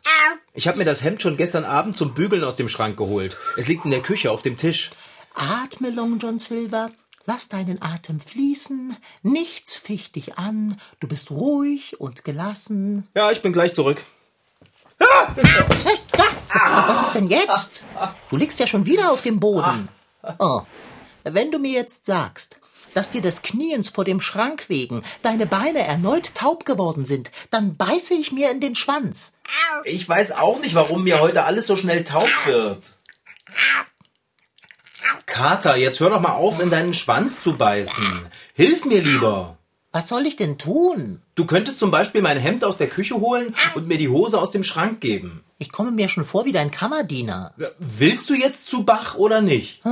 Ich 0.53 0.69
habe 0.69 0.79
mir 0.79 0.85
das 0.85 1.03
Hemd 1.03 1.21
schon 1.21 1.37
gestern 1.37 1.65
Abend 1.65 1.97
zum 1.97 2.15
Bügeln 2.15 2.45
aus 2.45 2.55
dem 2.55 2.69
Schrank 2.69 2.97
geholt. 2.97 3.37
Es 3.57 3.67
liegt 3.67 3.85
in 3.85 3.91
der 3.91 4.03
Küche 4.03 4.31
auf 4.31 4.43
dem 4.43 4.57
Tisch. 4.57 4.93
Atme, 5.35 5.91
Long 5.91 6.19
John 6.19 6.39
Silver. 6.39 6.91
Lass 7.27 7.49
deinen 7.49 7.83
Atem 7.83 8.21
fließen. 8.21 8.97
Nichts 9.23 9.77
ficht 9.77 10.15
dich 10.15 10.39
an. 10.39 10.77
Du 11.01 11.09
bist 11.09 11.31
ruhig 11.31 12.01
und 12.01 12.25
gelassen. 12.25 13.09
Ja, 13.15 13.33
ich 13.33 13.43
bin 13.43 13.53
gleich 13.53 13.75
zurück. 13.75 14.05
Was 14.99 17.07
ist 17.07 17.15
denn 17.15 17.29
jetzt? 17.29 17.83
Du 18.31 18.37
liegst 18.37 18.61
ja 18.61 18.67
schon 18.67 18.87
wieder 18.87 19.11
auf 19.11 19.23
dem 19.23 19.41
Boden. 19.41 19.89
Oh, 20.39 20.63
wenn 21.25 21.51
du 21.51 21.59
mir 21.59 21.73
jetzt 21.73 22.07
sagst, 22.07 22.59
dass 22.95 23.11
dir 23.11 23.21
des 23.21 23.43
Kniens 23.43 23.91
vor 23.91 24.05
dem 24.05 24.21
Schrank 24.21 24.69
wegen 24.69 25.03
deine 25.23 25.47
Beine 25.47 25.85
erneut 25.87 26.35
taub 26.35 26.65
geworden 26.65 27.05
sind, 27.05 27.31
dann 27.51 27.77
beiße 27.77 28.15
ich 28.15 28.33
mir 28.33 28.51
in 28.51 28.61
den 28.61 28.75
Schwanz. 28.75 29.33
Ich 29.85 30.09
weiß 30.09 30.33
auch 30.33 30.61
nicht, 30.61 30.75
warum 30.75 31.05
mir 31.05 31.21
heute 31.21 31.45
alles 31.45 31.67
so 31.67 31.77
schnell 31.77 32.05
taub 32.05 32.31
wird. 32.47 32.99
Kater, 35.27 35.77
jetzt 35.77 36.01
hör 36.01 36.11
doch 36.11 36.21
mal 36.21 36.35
auf, 36.35 36.61
in 36.61 36.71
deinen 36.71 36.95
Schwanz 36.95 37.43
zu 37.43 37.57
beißen. 37.57 38.23
Hilf 38.55 38.85
mir 38.85 39.03
lieber. 39.03 39.59
Was 39.93 40.09
soll 40.09 40.27
ich 40.27 40.37
denn 40.37 40.59
tun? 40.59 41.23
Du 41.37 41.47
könntest 41.47 41.79
zum 41.79 41.93
Beispiel 41.93 42.21
mein 42.21 42.39
Hemd 42.39 42.65
aus 42.65 42.77
der 42.77 42.89
Küche 42.89 43.15
holen 43.15 43.55
und 43.75 43.87
mir 43.87 43.97
die 43.99 44.09
Hose 44.09 44.41
aus 44.41 44.51
dem 44.51 44.65
Schrank 44.65 45.01
geben. 45.01 45.45
Ich 45.57 45.71
komme 45.71 45.93
mir 45.93 46.09
schon 46.09 46.25
vor 46.25 46.45
wie 46.45 46.53
dein 46.53 46.73
Kammerdiener. 46.73 47.55
Willst 47.79 48.29
du 48.29 48.35
jetzt 48.35 48.69
zu 48.69 48.85
Bach 48.85 49.15
oder 49.15 49.41
nicht? 49.41 49.83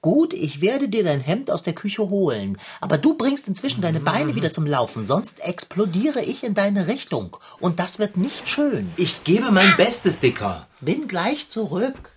Gut, 0.00 0.32
ich 0.32 0.60
werde 0.60 0.88
dir 0.88 1.02
dein 1.02 1.20
Hemd 1.20 1.50
aus 1.50 1.64
der 1.64 1.72
Küche 1.72 2.08
holen, 2.08 2.56
aber 2.80 2.98
du 2.98 3.14
bringst 3.14 3.48
inzwischen 3.48 3.82
deine 3.82 3.98
Beine 3.98 4.36
wieder 4.36 4.52
zum 4.52 4.64
Laufen, 4.64 5.04
sonst 5.06 5.40
explodiere 5.44 6.22
ich 6.22 6.44
in 6.44 6.54
deine 6.54 6.86
Richtung. 6.86 7.36
Und 7.58 7.80
das 7.80 7.98
wird 7.98 8.16
nicht 8.16 8.48
schön. 8.48 8.92
Ich 8.96 9.24
gebe 9.24 9.50
mein 9.50 9.76
Bestes, 9.76 10.20
Dicker. 10.20 10.68
Bin 10.80 11.08
gleich 11.08 11.48
zurück. 11.48 12.12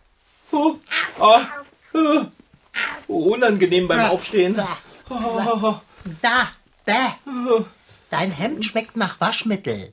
Oh, 0.52 0.76
ah, 1.20 1.42
äh, 1.96 2.26
unangenehm 3.08 3.88
beim 3.88 4.12
Aufstehen. 4.12 4.54
Da, 6.22 6.50
da. 6.86 7.16
Dein 8.12 8.32
Hemd 8.32 8.64
schmeckt 8.64 8.96
nach 8.96 9.20
Waschmittel. 9.20 9.92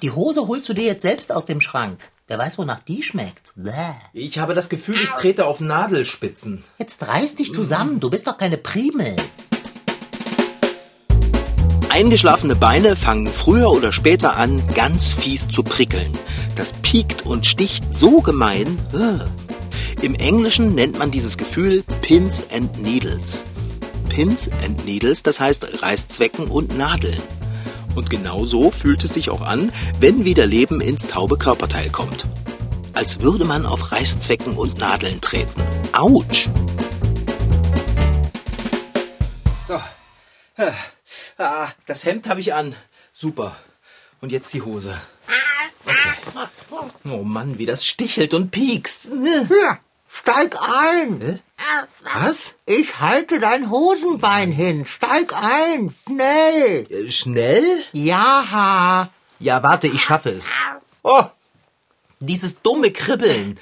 Die 0.00 0.10
Hose 0.10 0.48
holst 0.48 0.68
du 0.70 0.72
dir 0.72 0.84
jetzt 0.84 1.02
selbst 1.02 1.32
aus 1.32 1.44
dem 1.44 1.60
Schrank. 1.60 2.00
Wer 2.30 2.38
weiß, 2.38 2.58
wonach 2.58 2.78
die 2.78 3.02
schmeckt. 3.02 3.52
Bäh. 3.56 3.72
Ich 4.12 4.38
habe 4.38 4.54
das 4.54 4.68
Gefühl, 4.68 5.02
ich 5.02 5.08
trete 5.10 5.46
auf 5.46 5.58
Nadelspitzen. 5.58 6.62
Jetzt 6.78 7.08
reiß 7.08 7.34
dich 7.34 7.52
zusammen, 7.52 7.98
du 7.98 8.08
bist 8.08 8.28
doch 8.28 8.38
keine 8.38 8.56
Primel. 8.56 9.16
Eingeschlafene 11.88 12.54
Beine 12.54 12.94
fangen 12.94 13.26
früher 13.26 13.72
oder 13.72 13.92
später 13.92 14.36
an, 14.36 14.62
ganz 14.74 15.12
fies 15.12 15.48
zu 15.48 15.64
prickeln. 15.64 16.12
Das 16.54 16.72
piekt 16.72 17.26
und 17.26 17.46
sticht 17.46 17.82
so 17.92 18.20
gemein. 18.20 18.78
Im 20.00 20.14
Englischen 20.14 20.76
nennt 20.76 21.00
man 21.00 21.10
dieses 21.10 21.36
Gefühl 21.36 21.82
Pins 22.00 22.44
and 22.54 22.80
Needles. 22.80 23.44
Pins 24.08 24.48
and 24.64 24.84
Needles, 24.84 25.24
das 25.24 25.40
heißt 25.40 25.82
Reißzwecken 25.82 26.46
und 26.46 26.78
Nadeln. 26.78 27.20
Und 27.94 28.10
genau 28.10 28.44
so 28.44 28.70
fühlt 28.70 29.02
es 29.04 29.14
sich 29.14 29.30
auch 29.30 29.42
an, 29.42 29.72
wenn 29.98 30.24
wieder 30.24 30.46
Leben 30.46 30.80
ins 30.80 31.06
taube 31.06 31.36
Körperteil 31.38 31.90
kommt. 31.90 32.26
Als 32.92 33.20
würde 33.20 33.44
man 33.44 33.66
auf 33.66 33.92
Reißzwecken 33.92 34.54
und 34.54 34.78
Nadeln 34.78 35.20
treten. 35.20 35.62
Autsch! 35.92 36.48
So. 39.66 39.74
Ah, 40.56 40.72
Ah, 41.38 41.68
das 41.86 42.04
Hemd 42.04 42.28
habe 42.28 42.40
ich 42.40 42.52
an. 42.52 42.74
Super. 43.12 43.56
Und 44.20 44.30
jetzt 44.30 44.52
die 44.52 44.60
Hose. 44.60 44.94
Okay. 45.86 46.48
Oh 47.08 47.22
Mann, 47.24 47.56
wie 47.58 47.64
das 47.64 47.86
stichelt 47.86 48.34
und 48.34 48.50
piekst. 48.50 49.04
Hier, 49.04 49.78
steig 50.08 50.56
ein. 50.60 51.40
Was? 52.14 52.54
Ich 52.66 53.00
halte 53.00 53.38
dein 53.38 53.70
Hosenbein 53.70 54.50
hin. 54.50 54.86
Steig 54.86 55.32
ein, 55.34 55.94
schnell. 56.06 56.86
Äh, 56.90 57.10
Schnell? 57.10 57.82
Ja, 57.92 59.10
Ja, 59.38 59.62
warte, 59.62 59.86
ich 59.86 60.02
schaffe 60.02 60.30
es. 60.30 60.50
Oh, 61.02 61.24
dieses 62.20 62.60
dumme 62.62 62.90
Kribbeln. 62.90 63.58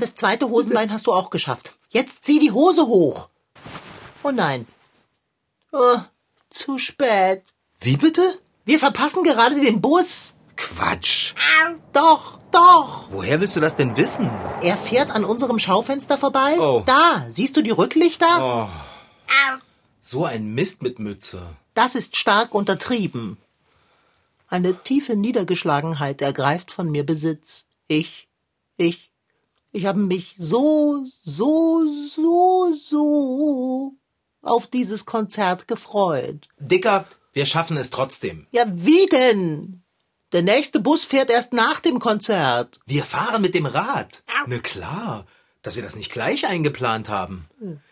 das 0.00 0.14
zweite 0.14 0.48
Hosenbein 0.48 0.92
hast 0.92 1.06
du 1.06 1.12
auch 1.12 1.30
geschafft. 1.30 1.72
Jetzt 1.88 2.24
zieh 2.24 2.38
die 2.38 2.52
Hose 2.52 2.86
hoch. 2.86 3.28
Oh 4.22 4.30
nein. 4.30 4.66
Oh, 5.72 5.98
zu 6.50 6.78
spät. 6.78 7.42
Wie 7.80 7.96
bitte? 7.96 8.38
Wir 8.64 8.78
verpassen 8.78 9.22
gerade 9.24 9.60
den 9.60 9.80
Bus. 9.80 10.34
Quatsch. 10.56 11.34
Doch, 11.92 12.35
doch. 12.56 13.04
Woher 13.10 13.40
willst 13.40 13.56
du 13.56 13.60
das 13.60 13.76
denn 13.76 13.96
wissen? 13.96 14.30
Er 14.62 14.76
fährt 14.76 15.10
an 15.10 15.24
unserem 15.24 15.58
Schaufenster 15.58 16.16
vorbei. 16.18 16.58
Oh. 16.58 16.82
Da, 16.86 17.26
siehst 17.28 17.56
du 17.56 17.62
die 17.62 17.70
Rücklichter? 17.70 18.68
So 20.00 20.24
ein 20.24 20.54
Mist 20.54 20.82
mit 20.82 20.98
Mütze. 20.98 21.42
Das 21.74 21.94
ist 21.94 22.16
stark 22.16 22.54
untertrieben. 22.54 23.36
Eine 24.48 24.74
tiefe 24.82 25.16
Niedergeschlagenheit 25.16 26.22
ergreift 26.22 26.70
von 26.70 26.90
mir 26.90 27.04
Besitz. 27.04 27.64
Ich, 27.88 28.28
ich, 28.76 29.10
ich 29.72 29.86
habe 29.86 29.98
mich 29.98 30.34
so, 30.38 31.04
so, 31.24 31.84
so, 32.14 32.72
so 32.80 33.92
auf 34.42 34.68
dieses 34.68 35.04
Konzert 35.04 35.66
gefreut. 35.66 36.48
Dicker, 36.58 37.06
wir 37.32 37.44
schaffen 37.44 37.76
es 37.76 37.90
trotzdem. 37.90 38.46
Ja, 38.52 38.64
wie 38.68 39.06
denn? 39.06 39.82
Der 40.32 40.42
nächste 40.42 40.80
Bus 40.80 41.04
fährt 41.04 41.30
erst 41.30 41.52
nach 41.52 41.78
dem 41.78 42.00
Konzert. 42.00 42.80
Wir 42.84 43.04
fahren 43.04 43.42
mit 43.42 43.54
dem 43.54 43.64
Rad. 43.64 44.24
Na 44.46 44.58
klar, 44.58 45.24
dass 45.62 45.76
wir 45.76 45.84
das 45.84 45.94
nicht 45.94 46.10
gleich 46.10 46.48
eingeplant 46.48 47.08
haben. 47.08 47.48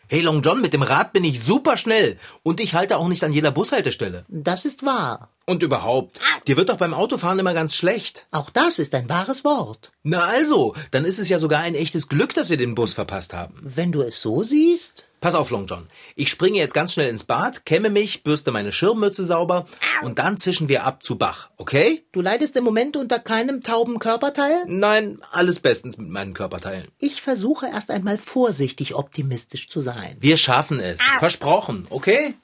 Hey 0.08 0.20
Long 0.20 0.42
John, 0.42 0.60
mit 0.60 0.72
dem 0.72 0.82
Rad 0.82 1.12
bin 1.12 1.22
ich 1.22 1.40
super 1.40 1.76
schnell. 1.76 2.18
Und 2.42 2.60
ich 2.60 2.74
halte 2.74 2.98
auch 2.98 3.06
nicht 3.06 3.22
an 3.22 3.32
jeder 3.32 3.52
Bushaltestelle. 3.52 4.24
Das 4.28 4.64
ist 4.64 4.84
wahr. 4.84 5.30
Und 5.46 5.62
überhaupt, 5.62 6.20
dir 6.48 6.56
wird 6.56 6.70
doch 6.70 6.76
beim 6.76 6.92
Autofahren 6.92 7.38
immer 7.38 7.54
ganz 7.54 7.76
schlecht. 7.76 8.26
Auch 8.32 8.50
das 8.50 8.80
ist 8.80 8.94
ein 8.96 9.08
wahres 9.08 9.44
Wort. 9.44 9.92
Na 10.02 10.24
also, 10.24 10.74
dann 10.90 11.04
ist 11.04 11.20
es 11.20 11.28
ja 11.28 11.38
sogar 11.38 11.60
ein 11.60 11.76
echtes 11.76 12.08
Glück, 12.08 12.34
dass 12.34 12.50
wir 12.50 12.56
den 12.56 12.74
Bus 12.74 12.94
verpasst 12.94 13.32
haben. 13.32 13.54
Wenn 13.62 13.92
du 13.92 14.02
es 14.02 14.20
so 14.20 14.42
siehst. 14.42 15.04
Pass 15.24 15.34
auf, 15.34 15.48
Long 15.48 15.66
John. 15.66 15.86
Ich 16.16 16.28
springe 16.28 16.58
jetzt 16.58 16.74
ganz 16.74 16.92
schnell 16.92 17.08
ins 17.08 17.24
Bad, 17.24 17.64
kämme 17.64 17.88
mich, 17.88 18.24
bürste 18.24 18.52
meine 18.52 18.72
Schirmmütze 18.72 19.24
sauber 19.24 19.64
und 20.02 20.18
dann 20.18 20.36
zischen 20.36 20.68
wir 20.68 20.84
ab 20.84 21.02
zu 21.02 21.16
Bach, 21.16 21.48
okay? 21.56 22.04
Du 22.12 22.20
leidest 22.20 22.56
im 22.56 22.64
Moment 22.64 22.94
unter 22.94 23.18
keinem 23.18 23.62
tauben 23.62 24.00
Körperteil? 24.00 24.66
Nein, 24.66 25.22
alles 25.32 25.60
bestens 25.60 25.96
mit 25.96 26.10
meinen 26.10 26.34
Körperteilen. 26.34 26.88
Ich 26.98 27.22
versuche 27.22 27.68
erst 27.68 27.90
einmal 27.90 28.18
vorsichtig 28.18 28.94
optimistisch 28.96 29.70
zu 29.70 29.80
sein. 29.80 30.18
Wir 30.20 30.36
schaffen 30.36 30.78
es. 30.78 31.00
Versprochen, 31.18 31.86
okay? 31.88 32.34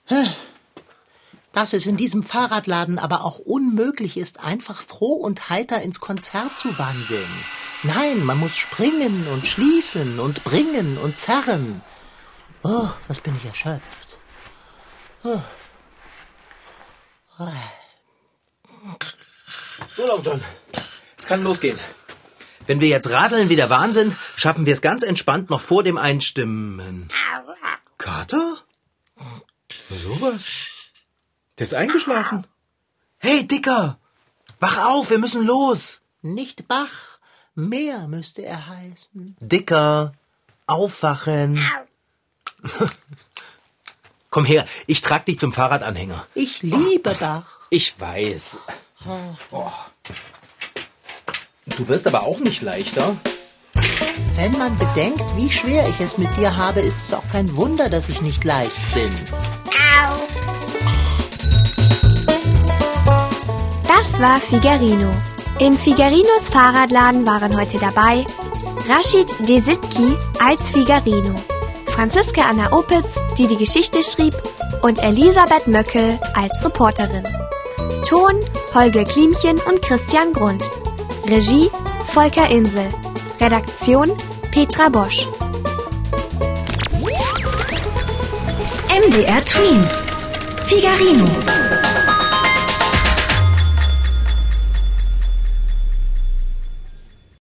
Dass 1.53 1.75
es 1.75 1.85
in 1.85 1.99
diesem 1.99 2.23
Fahrradladen 2.23 2.99
aber 2.99 3.27
auch 3.27 3.41
unmöglich 3.41 4.17
ist, 4.17 4.43
einfach 4.43 4.81
froh 4.81 5.17
und 5.17 5.51
heiter 5.51 5.83
ins 5.83 6.01
Konzert 6.01 6.59
zu 6.59 6.79
wandeln. 6.79 7.29
Nein, 7.83 8.25
man 8.25 8.39
muss 8.39 8.57
springen 8.57 9.27
und 9.35 9.47
schließen 9.47 10.19
und 10.19 10.45
bringen 10.45 10.97
und 10.97 11.19
zerren. 11.19 11.83
Oh, 12.63 12.89
was 13.09 13.21
bin 13.21 13.37
ich 13.37 13.45
erschöpft. 13.45 14.19
So, 15.23 15.43
Long 20.07 20.23
John. 20.23 20.41
Es 21.17 21.27
kann 21.27 21.43
losgehen. 21.43 21.79
Wenn 22.67 22.81
wir 22.81 22.89
jetzt 22.89 23.11
radeln 23.11 23.49
wie 23.49 23.57
der 23.57 23.71
Wahnsinn, 23.71 24.17
schaffen 24.37 24.67
wir 24.67 24.75
es 24.75 24.83
ganz 24.83 25.03
entspannt 25.03 25.51
noch 25.51 25.61
vor 25.61 25.83
dem 25.83 25.99
Einstimmen. 25.99 27.11
Kater? 27.99 28.59
Sowas. 29.91 30.45
Der 31.59 31.65
ist 31.65 31.75
eingeschlafen. 31.75 32.47
Hey, 33.19 33.47
Dicker! 33.47 33.99
Wach 34.61 34.79
auf, 34.79 35.11
wir 35.11 35.19
müssen 35.19 35.45
los! 35.45 36.03
Nicht 36.23 36.69
Bach, 36.69 37.19
mehr 37.55 38.07
müsste 38.09 38.43
er 38.43 38.69
heißen. 38.69 39.37
Dicker, 39.41 40.13
aufwachen. 40.67 41.63
Komm 44.31 44.45
her, 44.45 44.65
ich 44.87 45.01
trag 45.01 45.27
dich 45.27 45.39
zum 45.39 45.53
Fahrradanhänger. 45.53 46.27
Ich 46.35 46.63
liebe 46.63 47.15
Bach. 47.19 47.45
Ich 47.71 47.99
weiß. 47.99 48.59
Oh. 49.51 49.71
Du 51.67 51.89
wirst 51.89 52.07
aber 52.07 52.23
auch 52.23 52.39
nicht 52.39 52.63
leichter. 52.63 53.17
Wenn 54.37 54.53
man 54.53 54.77
bedenkt, 54.79 55.25
wie 55.37 55.51
schwer 55.51 55.89
ich 55.89 56.01
es 56.01 56.19
mit 56.19 56.35
dir 56.37 56.57
habe, 56.57 56.81
ist 56.81 56.99
es 57.07 57.13
auch 57.13 57.27
kein 57.31 57.55
Wunder, 57.57 57.89
dass 57.89 58.09
ich 58.09 58.21
nicht 58.21 58.45
leicht 58.45 58.95
bin. 58.95 59.11
Das 63.87 64.21
war 64.21 64.41
Figarino. 64.41 65.11
In 65.59 65.77
Figarinos 65.77 66.49
Fahrradladen 66.51 67.27
waren 67.27 67.59
heute 67.59 67.79
dabei 67.79 68.25
Rashid 68.89 69.29
Desitki 69.47 70.17
als 70.39 70.69
Figarino, 70.71 71.35
Franziska 71.91 72.43
Anna 72.49 72.73
Opitz, 72.73 73.07
die 73.37 73.47
die 73.47 73.57
Geschichte 73.57 74.03
schrieb, 74.03 74.35
und 74.83 75.03
Elisabeth 75.03 75.67
Möckel 75.67 76.19
als 76.35 76.65
Reporterin. 76.65 77.25
Ton 78.07 78.41
Holger 78.75 79.05
Klimchen 79.05 79.59
und 79.69 79.83
Christian 79.83 80.33
Grund. 80.33 80.63
Regie 81.27 81.71
Volker 82.07 82.49
Insel. 82.49 82.89
Redaktion 83.41 84.13
Petra 84.51 84.89
Bosch. 84.89 85.27
MDR 88.89 89.45
Twins. 89.45 90.03
Figarino. 90.67 91.70